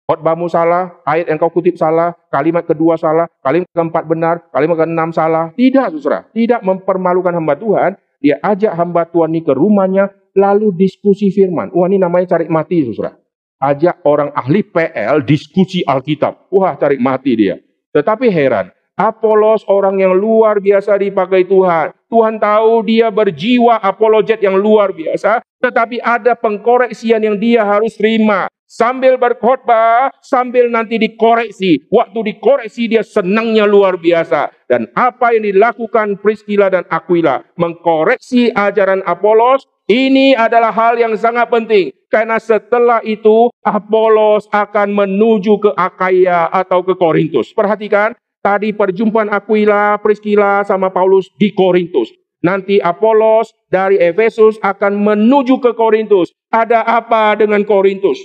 [0.05, 5.09] Khotbahmu salah, ayat yang kau kutip salah, kalimat kedua salah, kalimat keempat benar, kalimat keenam
[5.09, 5.57] salah.
[5.57, 6.29] Tidak, saudara.
[6.37, 7.97] Tidak mempermalukan hamba Tuhan.
[8.21, 11.73] Dia ajak hamba Tuhan ini ke rumahnya, lalu diskusi firman.
[11.73, 13.22] Wah, ini namanya cari mati, saudara.
[13.63, 16.51] Ajak orang ahli PL diskusi Alkitab.
[16.51, 17.63] Wah, cari mati dia.
[17.95, 21.95] Tetapi heran, Apolos orang yang luar biasa dipakai Tuhan.
[22.11, 28.53] Tuhan tahu dia berjiwa apologet yang luar biasa, tetapi ada pengkoreksian yang dia harus terima
[28.73, 31.85] sambil berkhotbah, sambil nanti dikoreksi.
[31.93, 34.49] Waktu dikoreksi dia senangnya luar biasa.
[34.65, 41.53] Dan apa yang dilakukan Priscilla dan Aquila mengkoreksi ajaran Apolos, ini adalah hal yang sangat
[41.53, 41.93] penting.
[42.13, 47.57] Karena setelah itu Apolos akan menuju ke Akaya atau ke Korintus.
[47.57, 48.13] Perhatikan,
[48.45, 52.13] tadi perjumpaan Aquila, Priscilla sama Paulus di Korintus.
[52.45, 56.29] Nanti Apolos dari Efesus akan menuju ke Korintus.
[56.53, 58.21] Ada apa dengan Korintus?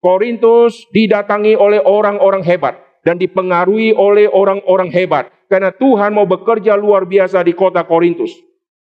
[0.00, 7.04] Korintus didatangi oleh orang-orang hebat dan dipengaruhi oleh orang-orang hebat karena Tuhan mau bekerja luar
[7.04, 8.32] biasa di kota Korintus.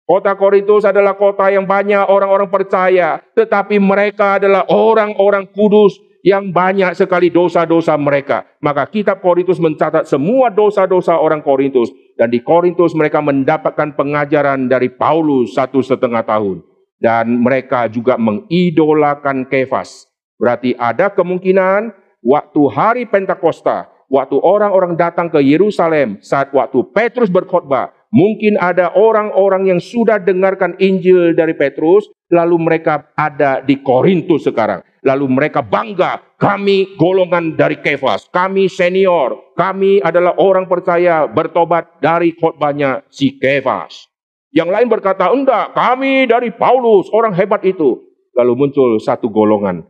[0.05, 6.93] Kota Korintus adalah kota yang banyak orang-orang percaya, tetapi mereka adalah orang-orang kudus yang banyak
[6.93, 8.45] sekali dosa-dosa mereka.
[8.61, 11.89] Maka kitab Korintus mencatat semua dosa-dosa orang Korintus.
[12.13, 16.61] Dan di Korintus mereka mendapatkan pengajaran dari Paulus satu setengah tahun.
[17.01, 20.05] Dan mereka juga mengidolakan Kefas.
[20.37, 27.93] Berarti ada kemungkinan waktu hari Pentakosta, waktu orang-orang datang ke Yerusalem, saat waktu Petrus berkhotbah,
[28.15, 34.79] mungkin ada orang-orang yang sudah dengarkan Injil dari Petrus, lalu mereka ada di Korintus sekarang.
[35.05, 42.33] Lalu mereka bangga, kami golongan dari Kefas, kami senior, kami adalah orang percaya bertobat dari
[42.33, 44.09] khotbahnya si Kefas.
[44.49, 48.01] Yang lain berkata, enggak, kami dari Paulus, orang hebat itu.
[48.33, 49.83] Lalu muncul satu golongan,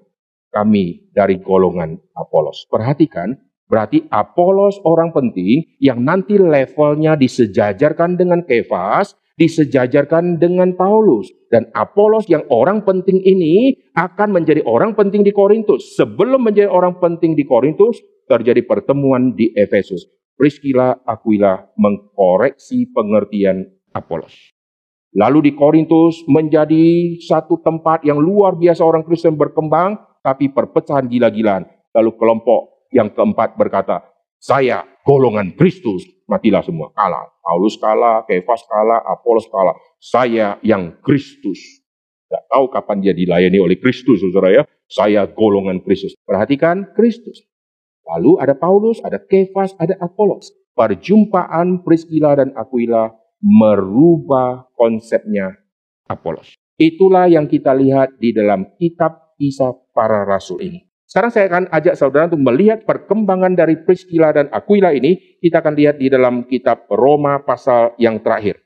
[0.52, 2.68] kami dari golongan Apolos.
[2.68, 11.32] Perhatikan, berarti Apolos orang penting yang nanti levelnya disejajarkan dengan Kefas, disejajarkan dengan Paulus.
[11.52, 15.96] Dan Apolos yang orang penting ini akan menjadi orang penting di Korintus.
[15.96, 20.10] Sebelum menjadi orang penting di Korintus, terjadi pertemuan di Efesus.
[20.36, 24.36] Priscilla Aquila mengkoreksi pengertian Apolos.
[25.16, 31.64] Lalu di Korintus menjadi satu tempat yang luar biasa orang Kristen berkembang tapi perpecahan gila-gilaan.
[31.96, 34.08] Lalu kelompok yang keempat berkata,
[34.40, 36.08] saya golongan Kristus.
[36.26, 37.28] Matilah semua, kalah.
[37.44, 39.78] Paulus kalah, Kefas kalah, Apolos kalah.
[40.02, 41.62] Saya yang Kristus.
[42.26, 44.64] Tidak tahu kapan dia dilayani oleh Kristus, saudara ya.
[44.90, 46.18] Saya golongan Kristus.
[46.26, 47.46] Perhatikan Kristus.
[48.10, 50.50] Lalu ada Paulus, ada Kefas, ada Apolos.
[50.74, 55.54] Perjumpaan Priscilla dan Aquila merubah konsepnya
[56.10, 56.58] Apolos.
[56.82, 60.86] Itulah yang kita lihat di dalam kitab kisah para rasul ini.
[61.06, 65.38] Sekarang saya akan ajak saudara untuk melihat perkembangan dari Priscilla dan Aquila ini.
[65.38, 68.58] Kita akan lihat di dalam kitab Roma pasal yang terakhir.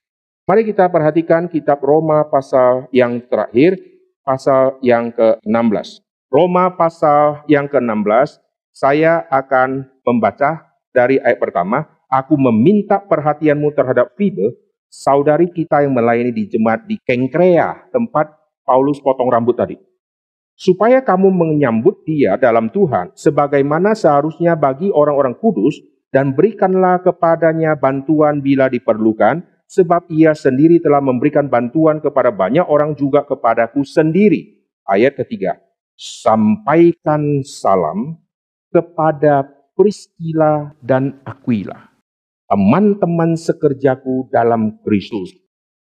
[0.47, 3.77] Mari kita perhatikan kitab Roma pasal yang terakhir,
[4.23, 6.01] pasal yang ke-16.
[6.31, 10.63] Roma pasal yang ke-16, Saya akan membaca
[10.95, 11.83] dari ayat pertama.
[12.07, 14.55] Aku meminta perhatianmu terhadap Fibe,
[14.87, 18.31] saudari kita yang melayani di jemaat di Kengkrea, tempat
[18.63, 19.88] Paulus potong rambut tadi.
[20.59, 25.79] Supaya kamu menyambut dia dalam Tuhan, sebagaimana seharusnya bagi orang-orang kudus,
[26.11, 29.39] dan berikanlah kepadanya bantuan bila diperlukan,
[29.71, 34.59] sebab ia sendiri telah memberikan bantuan kepada banyak orang juga kepadaku sendiri.
[34.83, 35.63] Ayat ketiga,
[35.95, 38.19] sampaikan salam
[38.67, 39.47] kepada
[39.79, 41.87] Priscilla dan Aquila,
[42.51, 45.31] teman-teman sekerjaku dalam Kristus.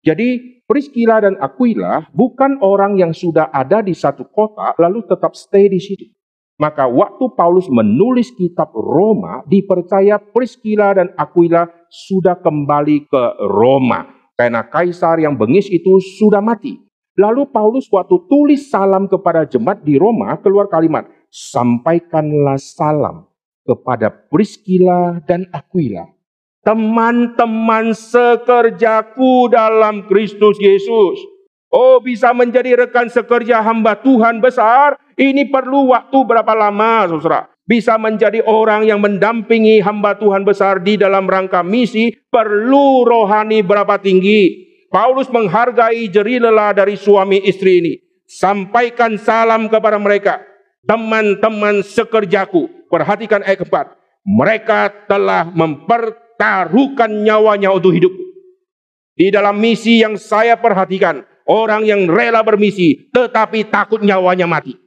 [0.04, 5.65] Jadi Priscilla dan Aquila bukan orang yang sudah ada di satu kota lalu tetap stay
[5.65, 6.05] di situ.
[6.62, 14.05] Maka waktu Paulus menulis kitab Roma, dipercaya Priscilla dan Aquila sudah kembali ke Roma.
[14.38, 16.77] Karena kaisar yang bengis itu sudah mati.
[17.15, 23.27] Lalu Paulus waktu tulis salam kepada jemaat di Roma, keluar kalimat, Sampaikanlah salam
[23.63, 26.18] kepada Priscilla dan Aquila.
[26.60, 31.39] Teman-teman sekerjaku dalam Kristus Yesus.
[31.69, 34.98] Oh bisa menjadi rekan sekerja hamba Tuhan besar.
[35.15, 37.48] Ini perlu waktu berapa lama saudara.
[37.69, 42.10] Bisa menjadi orang yang mendampingi hamba Tuhan besar di dalam rangka misi.
[42.34, 44.67] Perlu rohani berapa tinggi.
[44.89, 47.93] Paulus menghargai jeri lelah dari suami istri ini.
[48.26, 50.41] Sampaikan salam kepada mereka.
[50.89, 52.89] Teman-teman sekerjaku.
[52.89, 53.93] Perhatikan ayat keempat.
[54.26, 55.45] Mereka telah
[56.39, 58.23] mempertaruhkan nyawanya untuk hidupku.
[59.19, 64.78] Di dalam misi yang saya perhatikan, Orang yang rela bermisi tetapi takut nyawanya mati.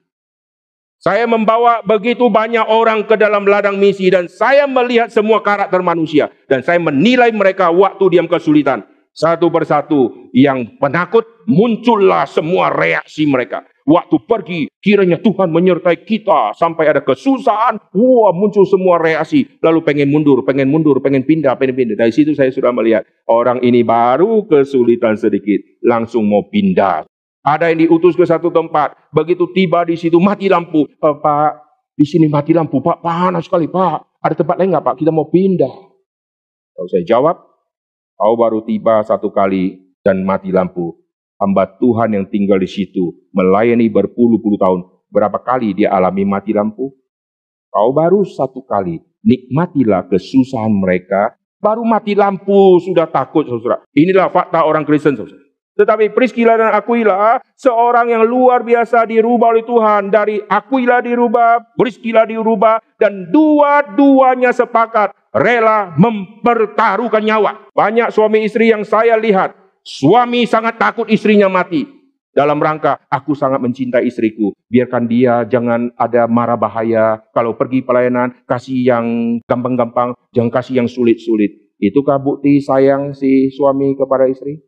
[1.02, 6.30] Saya membawa begitu banyak orang ke dalam ladang misi dan saya melihat semua karakter manusia
[6.46, 8.86] dan saya menilai mereka waktu diam kesulitan.
[9.10, 13.66] Satu persatu yang penakut muncullah semua reaksi mereka.
[13.82, 17.82] Waktu pergi, kiranya Tuhan menyertai kita sampai ada kesusahan.
[17.90, 19.58] Wah, muncul semua reaksi.
[19.58, 21.96] Lalu pengen mundur, pengen mundur, pengen pindah, pengen pindah.
[21.98, 27.02] Dari situ saya sudah melihat orang ini baru kesulitan sedikit, langsung mau pindah.
[27.42, 30.86] Ada yang diutus ke satu tempat, begitu tiba di situ mati lampu.
[30.86, 31.52] E, Pak,
[31.98, 34.22] di sini mati lampu, Pak, panas sekali, Pak.
[34.22, 34.94] Ada tempat lain nggak, Pak?
[35.02, 35.74] Kita mau pindah.
[36.78, 37.34] Kalau saya jawab,
[38.14, 39.74] kau baru tiba satu kali
[40.06, 41.01] dan mati lampu
[41.42, 44.80] hamba Tuhan yang tinggal di situ, melayani berpuluh-puluh tahun.
[45.10, 46.94] Berapa kali dia alami mati lampu?
[47.68, 53.82] Kau baru satu kali, nikmatilah kesusahan mereka, baru mati lampu sudah takut saudara.
[53.92, 55.42] Inilah fakta orang Kristen saudara.
[55.72, 60.12] Tetapi Priscilla dan Aquila, seorang yang luar biasa dirubah oleh Tuhan.
[60.12, 67.72] Dari Aquila dirubah, Priscilla dirubah, dan dua-duanya sepakat rela mempertaruhkan nyawa.
[67.72, 72.02] Banyak suami istri yang saya lihat, Suami sangat takut istrinya mati.
[72.32, 74.56] Dalam rangka, aku sangat mencintai istriku.
[74.72, 77.20] Biarkan dia jangan ada marah bahaya.
[77.36, 79.06] Kalau pergi pelayanan, kasih yang
[79.44, 80.16] gampang-gampang.
[80.32, 81.76] Jangan kasih yang sulit-sulit.
[81.76, 84.64] Itukah bukti sayang si suami kepada istri?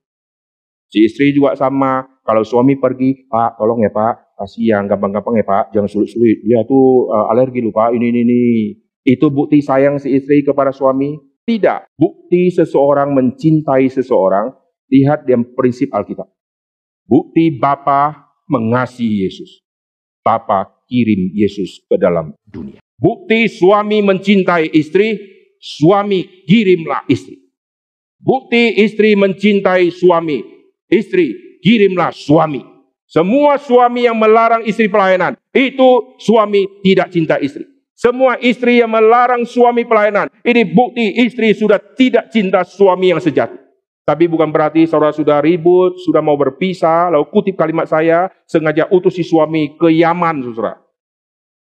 [0.92, 2.04] Si istri juga sama.
[2.20, 4.36] Kalau suami pergi, Pak tolong ya Pak.
[4.44, 5.64] Kasih yang gampang-gampang ya Pak.
[5.72, 6.44] Jangan sulit-sulit.
[6.44, 8.42] Dia tuh uh, alergi lupa Ini, ini, ini.
[9.08, 11.16] Itu bukti sayang si istri kepada suami?
[11.48, 11.96] Tidak.
[11.96, 16.28] Bukti seseorang mencintai seseorang Lihat yang prinsip Alkitab.
[17.04, 19.64] Bukti Bapa mengasihi Yesus.
[20.24, 22.80] Bapa kirim Yesus ke dalam dunia.
[22.96, 25.20] Bukti suami mencintai istri,
[25.60, 27.36] suami kirimlah istri.
[28.16, 30.40] Bukti istri mencintai suami,
[30.88, 32.64] istri kirimlah suami.
[33.04, 37.68] Semua suami yang melarang istri pelayanan, itu suami tidak cinta istri.
[37.94, 43.63] Semua istri yang melarang suami pelayanan, ini bukti istri sudah tidak cinta suami yang sejati.
[44.04, 49.16] Tapi bukan berarti saudara sudah ribut, sudah mau berpisah, lalu kutip kalimat saya, sengaja utus
[49.16, 50.76] si suami ke Yaman, saudara.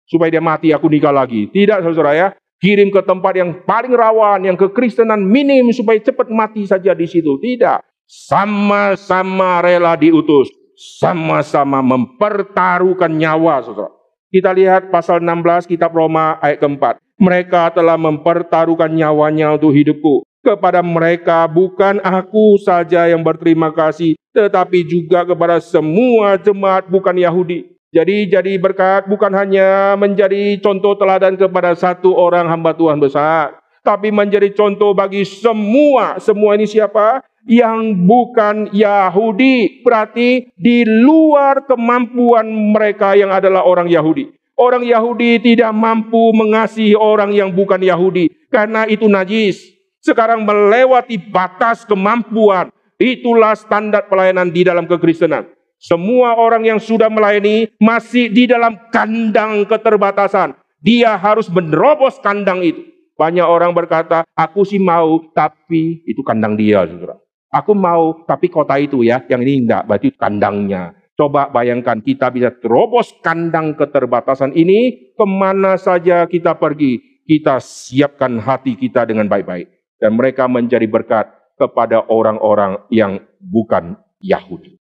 [0.06, 1.50] Supaya dia mati, aku nikah lagi.
[1.50, 2.28] Tidak, saudara ya.
[2.62, 7.42] Kirim ke tempat yang paling rawan, yang kekristenan minim, supaya cepat mati saja di situ.
[7.42, 7.82] Tidak.
[8.06, 10.46] Sama-sama rela diutus.
[10.78, 13.90] Sama-sama mempertaruhkan nyawa, saudara.
[14.30, 17.02] Kita lihat pasal 16 kitab Roma ayat keempat.
[17.18, 24.80] Mereka telah mempertaruhkan nyawanya untuk hidupku kepada mereka bukan aku saja yang berterima kasih, tetapi
[24.88, 27.76] juga kepada semua jemaat bukan Yahudi.
[27.92, 34.08] Jadi jadi berkat bukan hanya menjadi contoh teladan kepada satu orang hamba Tuhan besar, tapi
[34.08, 36.16] menjadi contoh bagi semua.
[36.16, 37.20] Semua ini siapa?
[37.48, 39.84] Yang bukan Yahudi.
[39.84, 44.32] Berarti di luar kemampuan mereka yang adalah orang Yahudi.
[44.58, 49.77] Orang Yahudi tidak mampu mengasihi orang yang bukan Yahudi karena itu najis
[50.08, 52.72] sekarang melewati batas kemampuan.
[52.96, 55.46] Itulah standar pelayanan di dalam kekristenan.
[55.78, 60.58] Semua orang yang sudah melayani masih di dalam kandang keterbatasan.
[60.82, 62.82] Dia harus menerobos kandang itu.
[63.14, 67.18] Banyak orang berkata, aku sih mau, tapi itu kandang dia, saudara.
[67.50, 70.94] Aku mau, tapi kota itu ya, yang ini enggak, berarti kandangnya.
[71.18, 78.38] Coba bayangkan kita bisa terobos kandang keterbatasan ini, ke mana saja kita pergi, kita siapkan
[78.38, 79.77] hati kita dengan baik-baik.
[79.98, 84.78] Dan mereka menjadi berkat kepada orang-orang yang bukan Yahudi.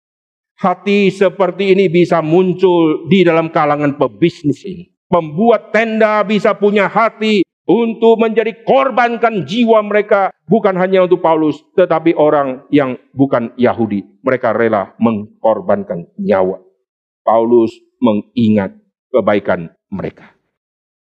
[0.56, 4.88] Hati seperti ini bisa muncul di dalam kalangan pebisnis ini.
[5.12, 12.18] Membuat tenda bisa punya hati untuk menjadi korbankan jiwa mereka bukan hanya untuk Paulus tetapi
[12.18, 16.60] orang yang bukan Yahudi mereka rela mengorbankan nyawa
[17.22, 18.76] Paulus mengingat
[19.14, 20.36] kebaikan mereka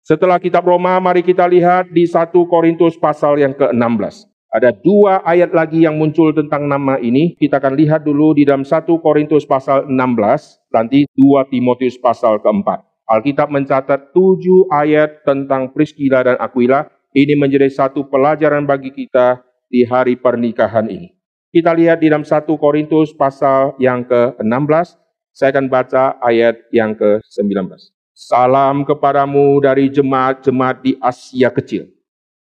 [0.03, 5.49] setelah kitab Roma mari kita lihat di 1 Korintus pasal yang ke-16 ada dua ayat
[5.49, 7.33] lagi yang muncul tentang nama ini.
[7.41, 12.85] Kita akan lihat dulu di dalam 1 Korintus pasal 16, nanti 2 Timotius pasal keempat.
[13.09, 16.85] Alkitab mencatat tujuh ayat tentang Priscilla dan Aquila.
[17.17, 19.41] Ini menjadi satu pelajaran bagi kita
[19.73, 21.17] di hari pernikahan ini.
[21.49, 25.01] Kita lihat di dalam 1 Korintus pasal yang ke-16.
[25.33, 27.73] Saya akan baca ayat yang ke-19.
[28.13, 31.89] Salam kepadamu dari jemaat-jemaat di Asia Kecil.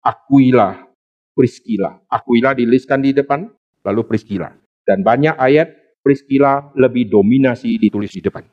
[0.03, 0.83] Aquila,
[1.31, 1.95] Priscilla.
[2.11, 3.47] Aquila diliskan di depan,
[3.87, 4.51] lalu Priscilla.
[4.83, 5.71] Dan banyak ayat
[6.03, 8.43] Priscilla lebih dominasi ditulis di depan.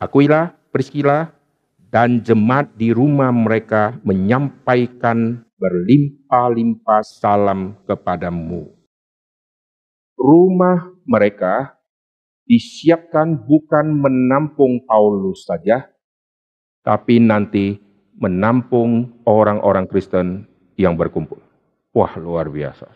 [0.00, 1.28] Aquila, Priscilla,
[1.92, 8.72] dan jemaat di rumah mereka menyampaikan berlimpah-limpah salam kepadamu.
[10.16, 11.76] Rumah mereka
[12.48, 15.93] disiapkan bukan menampung Paulus saja,
[16.84, 17.80] tapi nanti
[18.20, 20.44] menampung orang-orang Kristen
[20.76, 21.40] yang berkumpul.
[21.96, 22.86] Wah, luar biasa.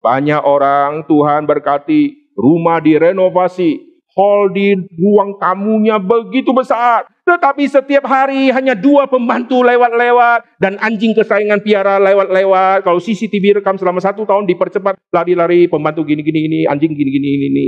[0.00, 7.06] Banyak orang Tuhan berkati, rumah direnovasi, hall di ruang tamunya begitu besar.
[7.28, 12.88] Tetapi setiap hari hanya dua pembantu lewat-lewat dan anjing kesayangan piara lewat-lewat.
[12.88, 17.66] Kalau CCTV rekam selama satu tahun dipercepat lari-lari pembantu gini-gini ini, anjing gini-gini ini.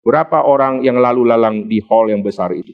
[0.00, 2.72] Berapa orang yang lalu lalang di hall yang besar itu?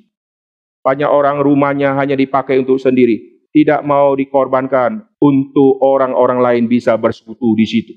[0.87, 3.43] Banyak orang rumahnya hanya dipakai untuk sendiri.
[3.51, 7.93] Tidak mau dikorbankan untuk orang-orang lain bisa bersekutu di situ.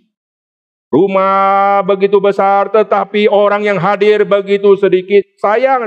[0.89, 5.21] Rumah begitu besar tetapi orang yang hadir begitu sedikit.
[5.37, 5.85] Sayang,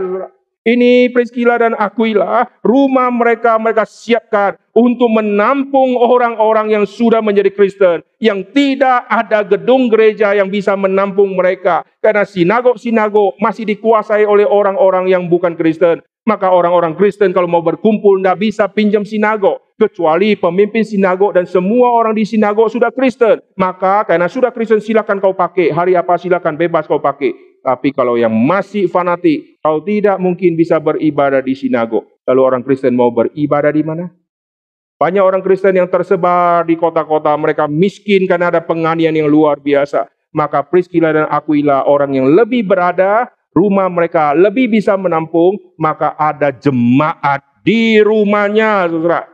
[0.63, 8.07] ini Priscilla dan Aquila, rumah mereka mereka siapkan untuk menampung orang-orang yang sudah menjadi Kristen.
[8.23, 11.83] Yang tidak ada gedung gereja yang bisa menampung mereka.
[11.99, 15.99] Karena sinagog-sinagog masih dikuasai oleh orang-orang yang bukan Kristen.
[16.23, 19.59] Maka orang-orang Kristen kalau mau berkumpul tidak bisa pinjam sinagog.
[19.75, 23.43] Kecuali pemimpin sinagog dan semua orang di sinagog sudah Kristen.
[23.59, 25.75] Maka karena sudah Kristen silakan kau pakai.
[25.75, 27.35] Hari apa silakan bebas kau pakai.
[27.63, 32.07] Tapi kalau yang masih fanatik, kau tidak mungkin bisa beribadah di sinagog.
[32.23, 34.07] Lalu orang Kristen mau beribadah di mana?
[35.03, 37.35] Banyak orang Kristen yang tersebar di kota-kota.
[37.35, 40.07] Mereka miskin karena ada penganiayaan yang luar biasa.
[40.31, 46.51] Maka Priscilla dan Aquila orang yang lebih berada rumah mereka lebih bisa menampung, maka ada
[46.53, 49.29] jemaat di rumahnya, saudara.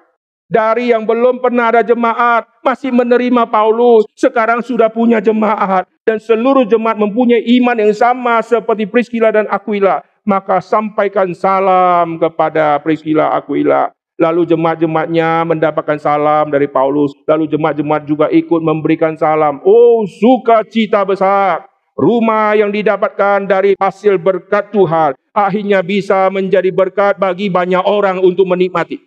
[0.48, 5.84] Dari yang belum pernah ada jemaat, masih menerima Paulus, sekarang sudah punya jemaat.
[6.08, 10.00] Dan seluruh jemaat mempunyai iman yang sama seperti Priscilla dan Aquila.
[10.24, 13.92] Maka sampaikan salam kepada Priscilla, Aquila.
[14.16, 17.12] Lalu jemaat-jemaatnya mendapatkan salam dari Paulus.
[17.28, 19.60] Lalu jemaat-jemaat juga ikut memberikan salam.
[19.62, 21.68] Oh, sukacita besar.
[21.98, 28.46] Rumah yang didapatkan dari hasil berkat Tuhan akhirnya bisa menjadi berkat bagi banyak orang untuk
[28.46, 29.02] menikmati.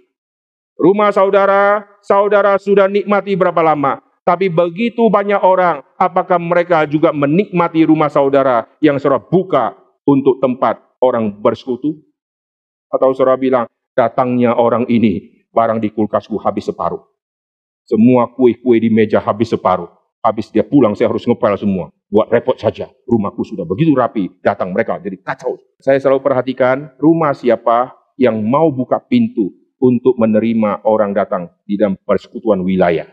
[0.76, 4.04] Rumah saudara, saudara sudah nikmati berapa lama?
[4.28, 9.72] Tapi begitu banyak orang, apakah mereka juga menikmati rumah saudara yang saudara buka
[10.04, 11.96] untuk tempat orang bersekutu?
[12.92, 17.08] Atau saudara bilang, datangnya orang ini, barang di kulkasku habis separuh.
[17.88, 20.01] Semua kue-kue di meja habis separuh.
[20.22, 22.92] Habis dia pulang, saya harus ngepel semua buat repot saja.
[23.10, 25.58] Rumahku sudah begitu rapi, datang mereka jadi kacau.
[25.82, 29.50] Saya selalu perhatikan rumah siapa yang mau buka pintu
[29.82, 33.10] untuk menerima orang datang di dalam persekutuan wilayah.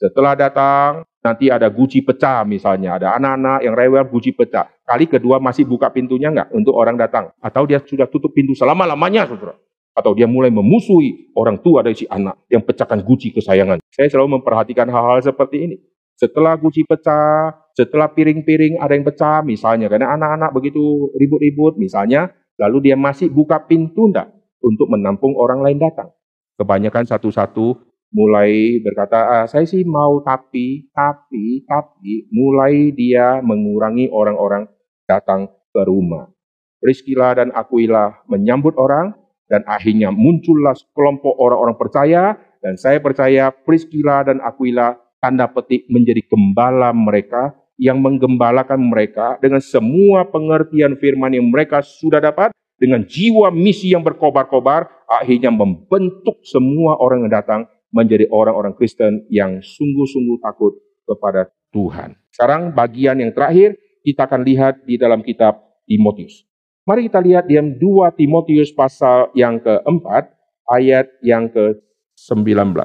[0.00, 2.96] Setelah datang, nanti ada guci pecah misalnya.
[2.98, 4.66] Ada anak-anak yang rewel guci pecah.
[4.82, 7.30] Kali kedua masih buka pintunya enggak untuk orang datang.
[7.38, 9.54] Atau dia sudah tutup pintu selama-lamanya, saudara.
[9.94, 13.78] Atau dia mulai memusuhi orang tua dari si anak yang pecahkan guci kesayangan.
[13.94, 15.76] Saya selalu memperhatikan hal-hal seperti ini.
[16.14, 22.90] Setelah guci pecah, setelah piring-piring ada yang pecah misalnya, karena anak-anak begitu ribut-ribut misalnya, lalu
[22.90, 24.30] dia masih buka pintu enggak
[24.62, 26.14] untuk menampung orang lain datang.
[26.54, 27.82] Kebanyakan satu-satu
[28.14, 34.70] mulai berkata, ah, saya sih mau tapi, tapi, tapi, mulai dia mengurangi orang-orang
[35.10, 36.30] datang ke rumah.
[36.78, 42.24] Priscilla dan Aquila menyambut orang, dan akhirnya muncullah kelompok orang-orang percaya
[42.64, 49.64] dan saya percaya Priscilla dan Aquila tanda petik menjadi gembala mereka yang menggembalakan mereka dengan
[49.64, 57.00] semua pengertian firman yang mereka sudah dapat dengan jiwa misi yang berkobar-kobar akhirnya membentuk semua
[57.00, 60.76] orang yang datang menjadi orang-orang Kristen yang sungguh-sungguh takut
[61.08, 62.20] kepada Tuhan.
[62.28, 65.56] Sekarang bagian yang terakhir kita akan lihat di dalam kitab
[65.88, 66.44] Timotius.
[66.84, 67.80] Mari kita lihat di 2
[68.12, 70.28] Timotius pasal yang keempat,
[70.68, 72.76] ayat yang ke-19.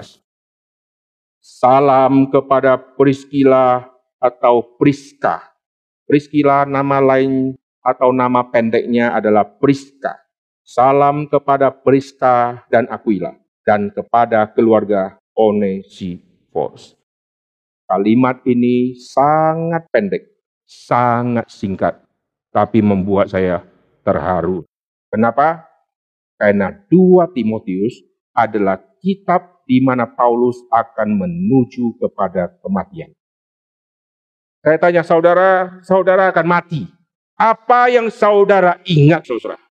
[1.49, 3.89] Salam kepada Priskila
[4.21, 5.49] atau Priska.
[6.05, 10.13] Priskila nama lain atau nama pendeknya adalah Priska.
[10.61, 13.33] Salam kepada Priska dan Aquila
[13.65, 16.93] dan kepada keluarga Onesiphorus.
[17.89, 20.29] Kalimat ini sangat pendek,
[20.69, 21.97] sangat singkat,
[22.53, 23.65] tapi membuat saya
[24.05, 24.61] terharu.
[25.09, 25.65] Kenapa?
[26.37, 28.05] Karena dua Timotius
[28.37, 33.13] adalah kitab di mana Paulus akan menuju kepada kematian.
[34.65, 36.89] Saya tanya saudara, saudara akan mati.
[37.37, 39.61] Apa yang saudara ingat, saudara?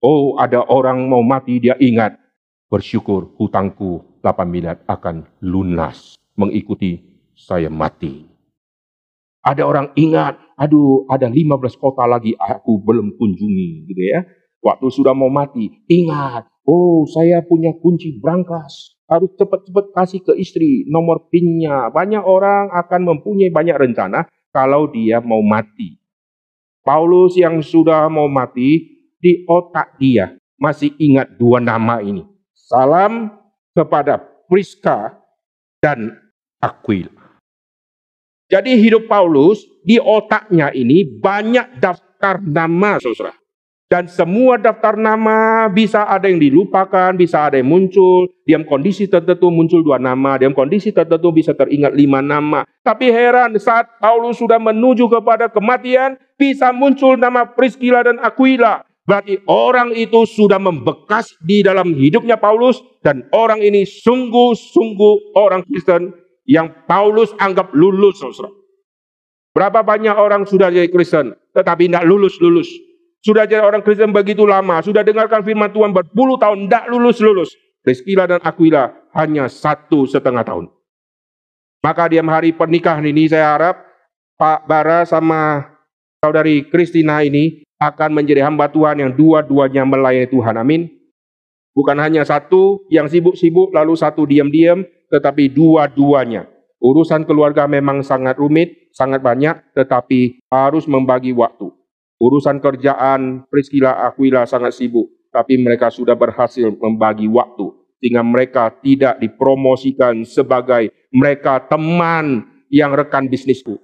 [0.00, 2.14] Oh, ada orang mau mati, dia ingat.
[2.70, 7.02] Bersyukur hutangku 8 miliar akan lunas mengikuti
[7.34, 8.30] saya mati.
[9.42, 14.24] Ada orang ingat, aduh ada 15 kota lagi aku belum kunjungi gitu ya.
[14.60, 18.99] Waktu sudah mau mati, ingat, oh saya punya kunci brankas.
[19.10, 21.90] Harus cepat-cepat kasih ke istri nomor pinnya.
[21.90, 25.98] Banyak orang akan mempunyai banyak rencana kalau dia mau mati.
[26.86, 32.22] Paulus yang sudah mau mati, di otak dia masih ingat dua nama ini.
[32.54, 33.34] Salam
[33.74, 35.18] kepada Priska
[35.82, 36.14] dan
[36.62, 37.40] Aquila.
[38.50, 43.39] Jadi hidup Paulus di otaknya ini banyak daftar nama, saudara.
[43.90, 48.30] Dan semua daftar nama bisa ada yang dilupakan, bisa ada yang muncul.
[48.46, 52.62] Diam kondisi tertentu muncul dua nama, diam kondisi tertentu bisa teringat lima nama.
[52.86, 58.86] Tapi heran saat Paulus sudah menuju kepada kematian, bisa muncul nama Priscilla dan Aquila.
[59.10, 66.14] Berarti orang itu sudah membekas di dalam hidupnya Paulus dan orang ini sungguh-sungguh orang Kristen
[66.46, 68.22] yang Paulus anggap lulus.
[69.50, 72.70] Berapa banyak orang sudah jadi Kristen, tetapi tidak lulus-lulus.
[73.20, 77.52] Sudah jadi orang Kristen begitu lama, sudah dengarkan firman Tuhan berpuluh tahun, tidak lulus-lulus.
[77.80, 80.68] Priscilla dan Aquila hanya satu setengah tahun.
[81.80, 83.76] Maka di hari pernikahan ini saya harap
[84.36, 85.64] Pak Bara sama
[86.20, 90.60] saudari Kristina ini akan menjadi hamba Tuhan yang dua-duanya melayani Tuhan.
[90.60, 90.92] Amin.
[91.72, 96.44] Bukan hanya satu yang sibuk-sibuk lalu satu diam-diam, tetapi dua-duanya.
[96.80, 101.79] Urusan keluarga memang sangat rumit, sangat banyak, tetapi harus membagi waktu.
[102.20, 107.72] Urusan kerjaan Priscilla Aquila sangat sibuk, tapi mereka sudah berhasil membagi waktu.
[107.96, 113.80] Sehingga mereka tidak dipromosikan sebagai mereka teman yang rekan bisnisku.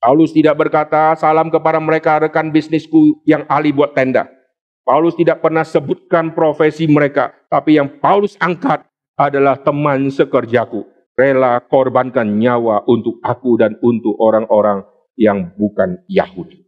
[0.00, 4.28] Paulus tidak berkata salam kepada mereka rekan bisnisku yang ahli buat tenda.
[4.84, 8.84] Paulus tidak pernah sebutkan profesi mereka, tapi yang Paulus angkat
[9.16, 10.84] adalah teman sekerjaku.
[11.16, 14.84] Rela korbankan nyawa untuk aku dan untuk orang-orang
[15.16, 16.63] yang bukan Yahudi.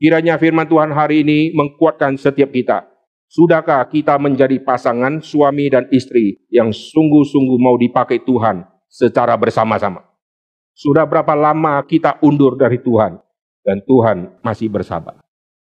[0.00, 2.88] Kiranya firman Tuhan hari ini mengkuatkan setiap kita.
[3.28, 10.00] Sudahkah kita menjadi pasangan suami dan istri yang sungguh-sungguh mau dipakai Tuhan secara bersama-sama?
[10.72, 13.20] Sudah berapa lama kita undur dari Tuhan
[13.60, 15.20] dan Tuhan masih bersabar?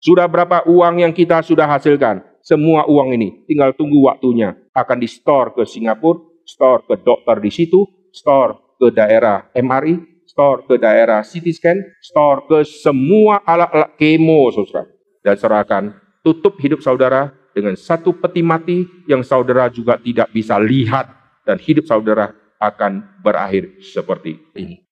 [0.02, 5.06] Sudah berapa uang yang kita sudah hasilkan semua uang ini tinggal tunggu waktunya akan di
[5.06, 11.24] store ke Singapura, store ke dokter di situ, store ke daerah MRI, store ke daerah
[11.24, 14.92] CT scan, store ke semua alat-alat kemo saudara.
[15.24, 15.84] Dan serahkan
[16.20, 21.08] tutup hidup saudara dengan satu peti mati yang saudara juga tidak bisa lihat
[21.48, 24.84] dan hidup saudara akan berakhir seperti ini.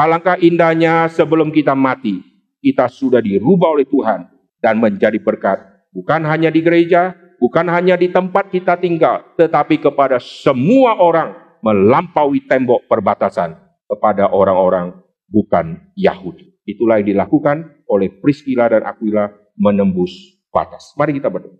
[0.00, 2.24] Alangkah indahnya sebelum kita mati,
[2.64, 4.24] kita sudah dirubah oleh Tuhan
[4.64, 5.60] dan menjadi berkat
[5.92, 12.46] bukan hanya di gereja, bukan hanya di tempat kita tinggal, tetapi kepada semua orang melampaui
[12.46, 14.94] tembok perbatasan kepada orang-orang
[15.26, 16.52] bukan Yahudi.
[16.68, 20.12] Itulah yang dilakukan oleh Priscilla dan Aquila menembus
[20.52, 20.92] batas.
[21.00, 21.56] Mari kita berdoa.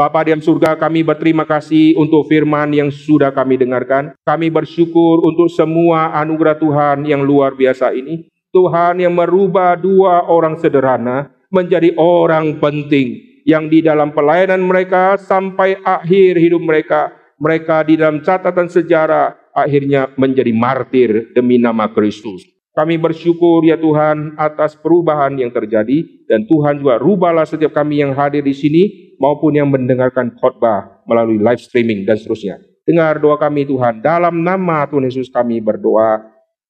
[0.00, 4.16] Bapa di surga kami berterima kasih untuk firman yang sudah kami dengarkan.
[4.24, 8.32] Kami bersyukur untuk semua anugerah Tuhan yang luar biasa ini.
[8.48, 15.76] Tuhan yang merubah dua orang sederhana menjadi orang penting yang di dalam pelayanan mereka sampai
[15.84, 22.42] akhir hidup mereka, mereka di dalam catatan sejarah akhirnya menjadi martir demi nama Kristus.
[22.70, 28.14] Kami bersyukur ya Tuhan atas perubahan yang terjadi dan Tuhan juga rubahlah setiap kami yang
[28.14, 28.82] hadir di sini
[29.18, 32.62] maupun yang mendengarkan khotbah melalui live streaming dan seterusnya.
[32.86, 36.24] Dengar doa kami Tuhan, dalam nama Tuhan Yesus kami berdoa.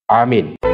[0.08, 0.69] Amin.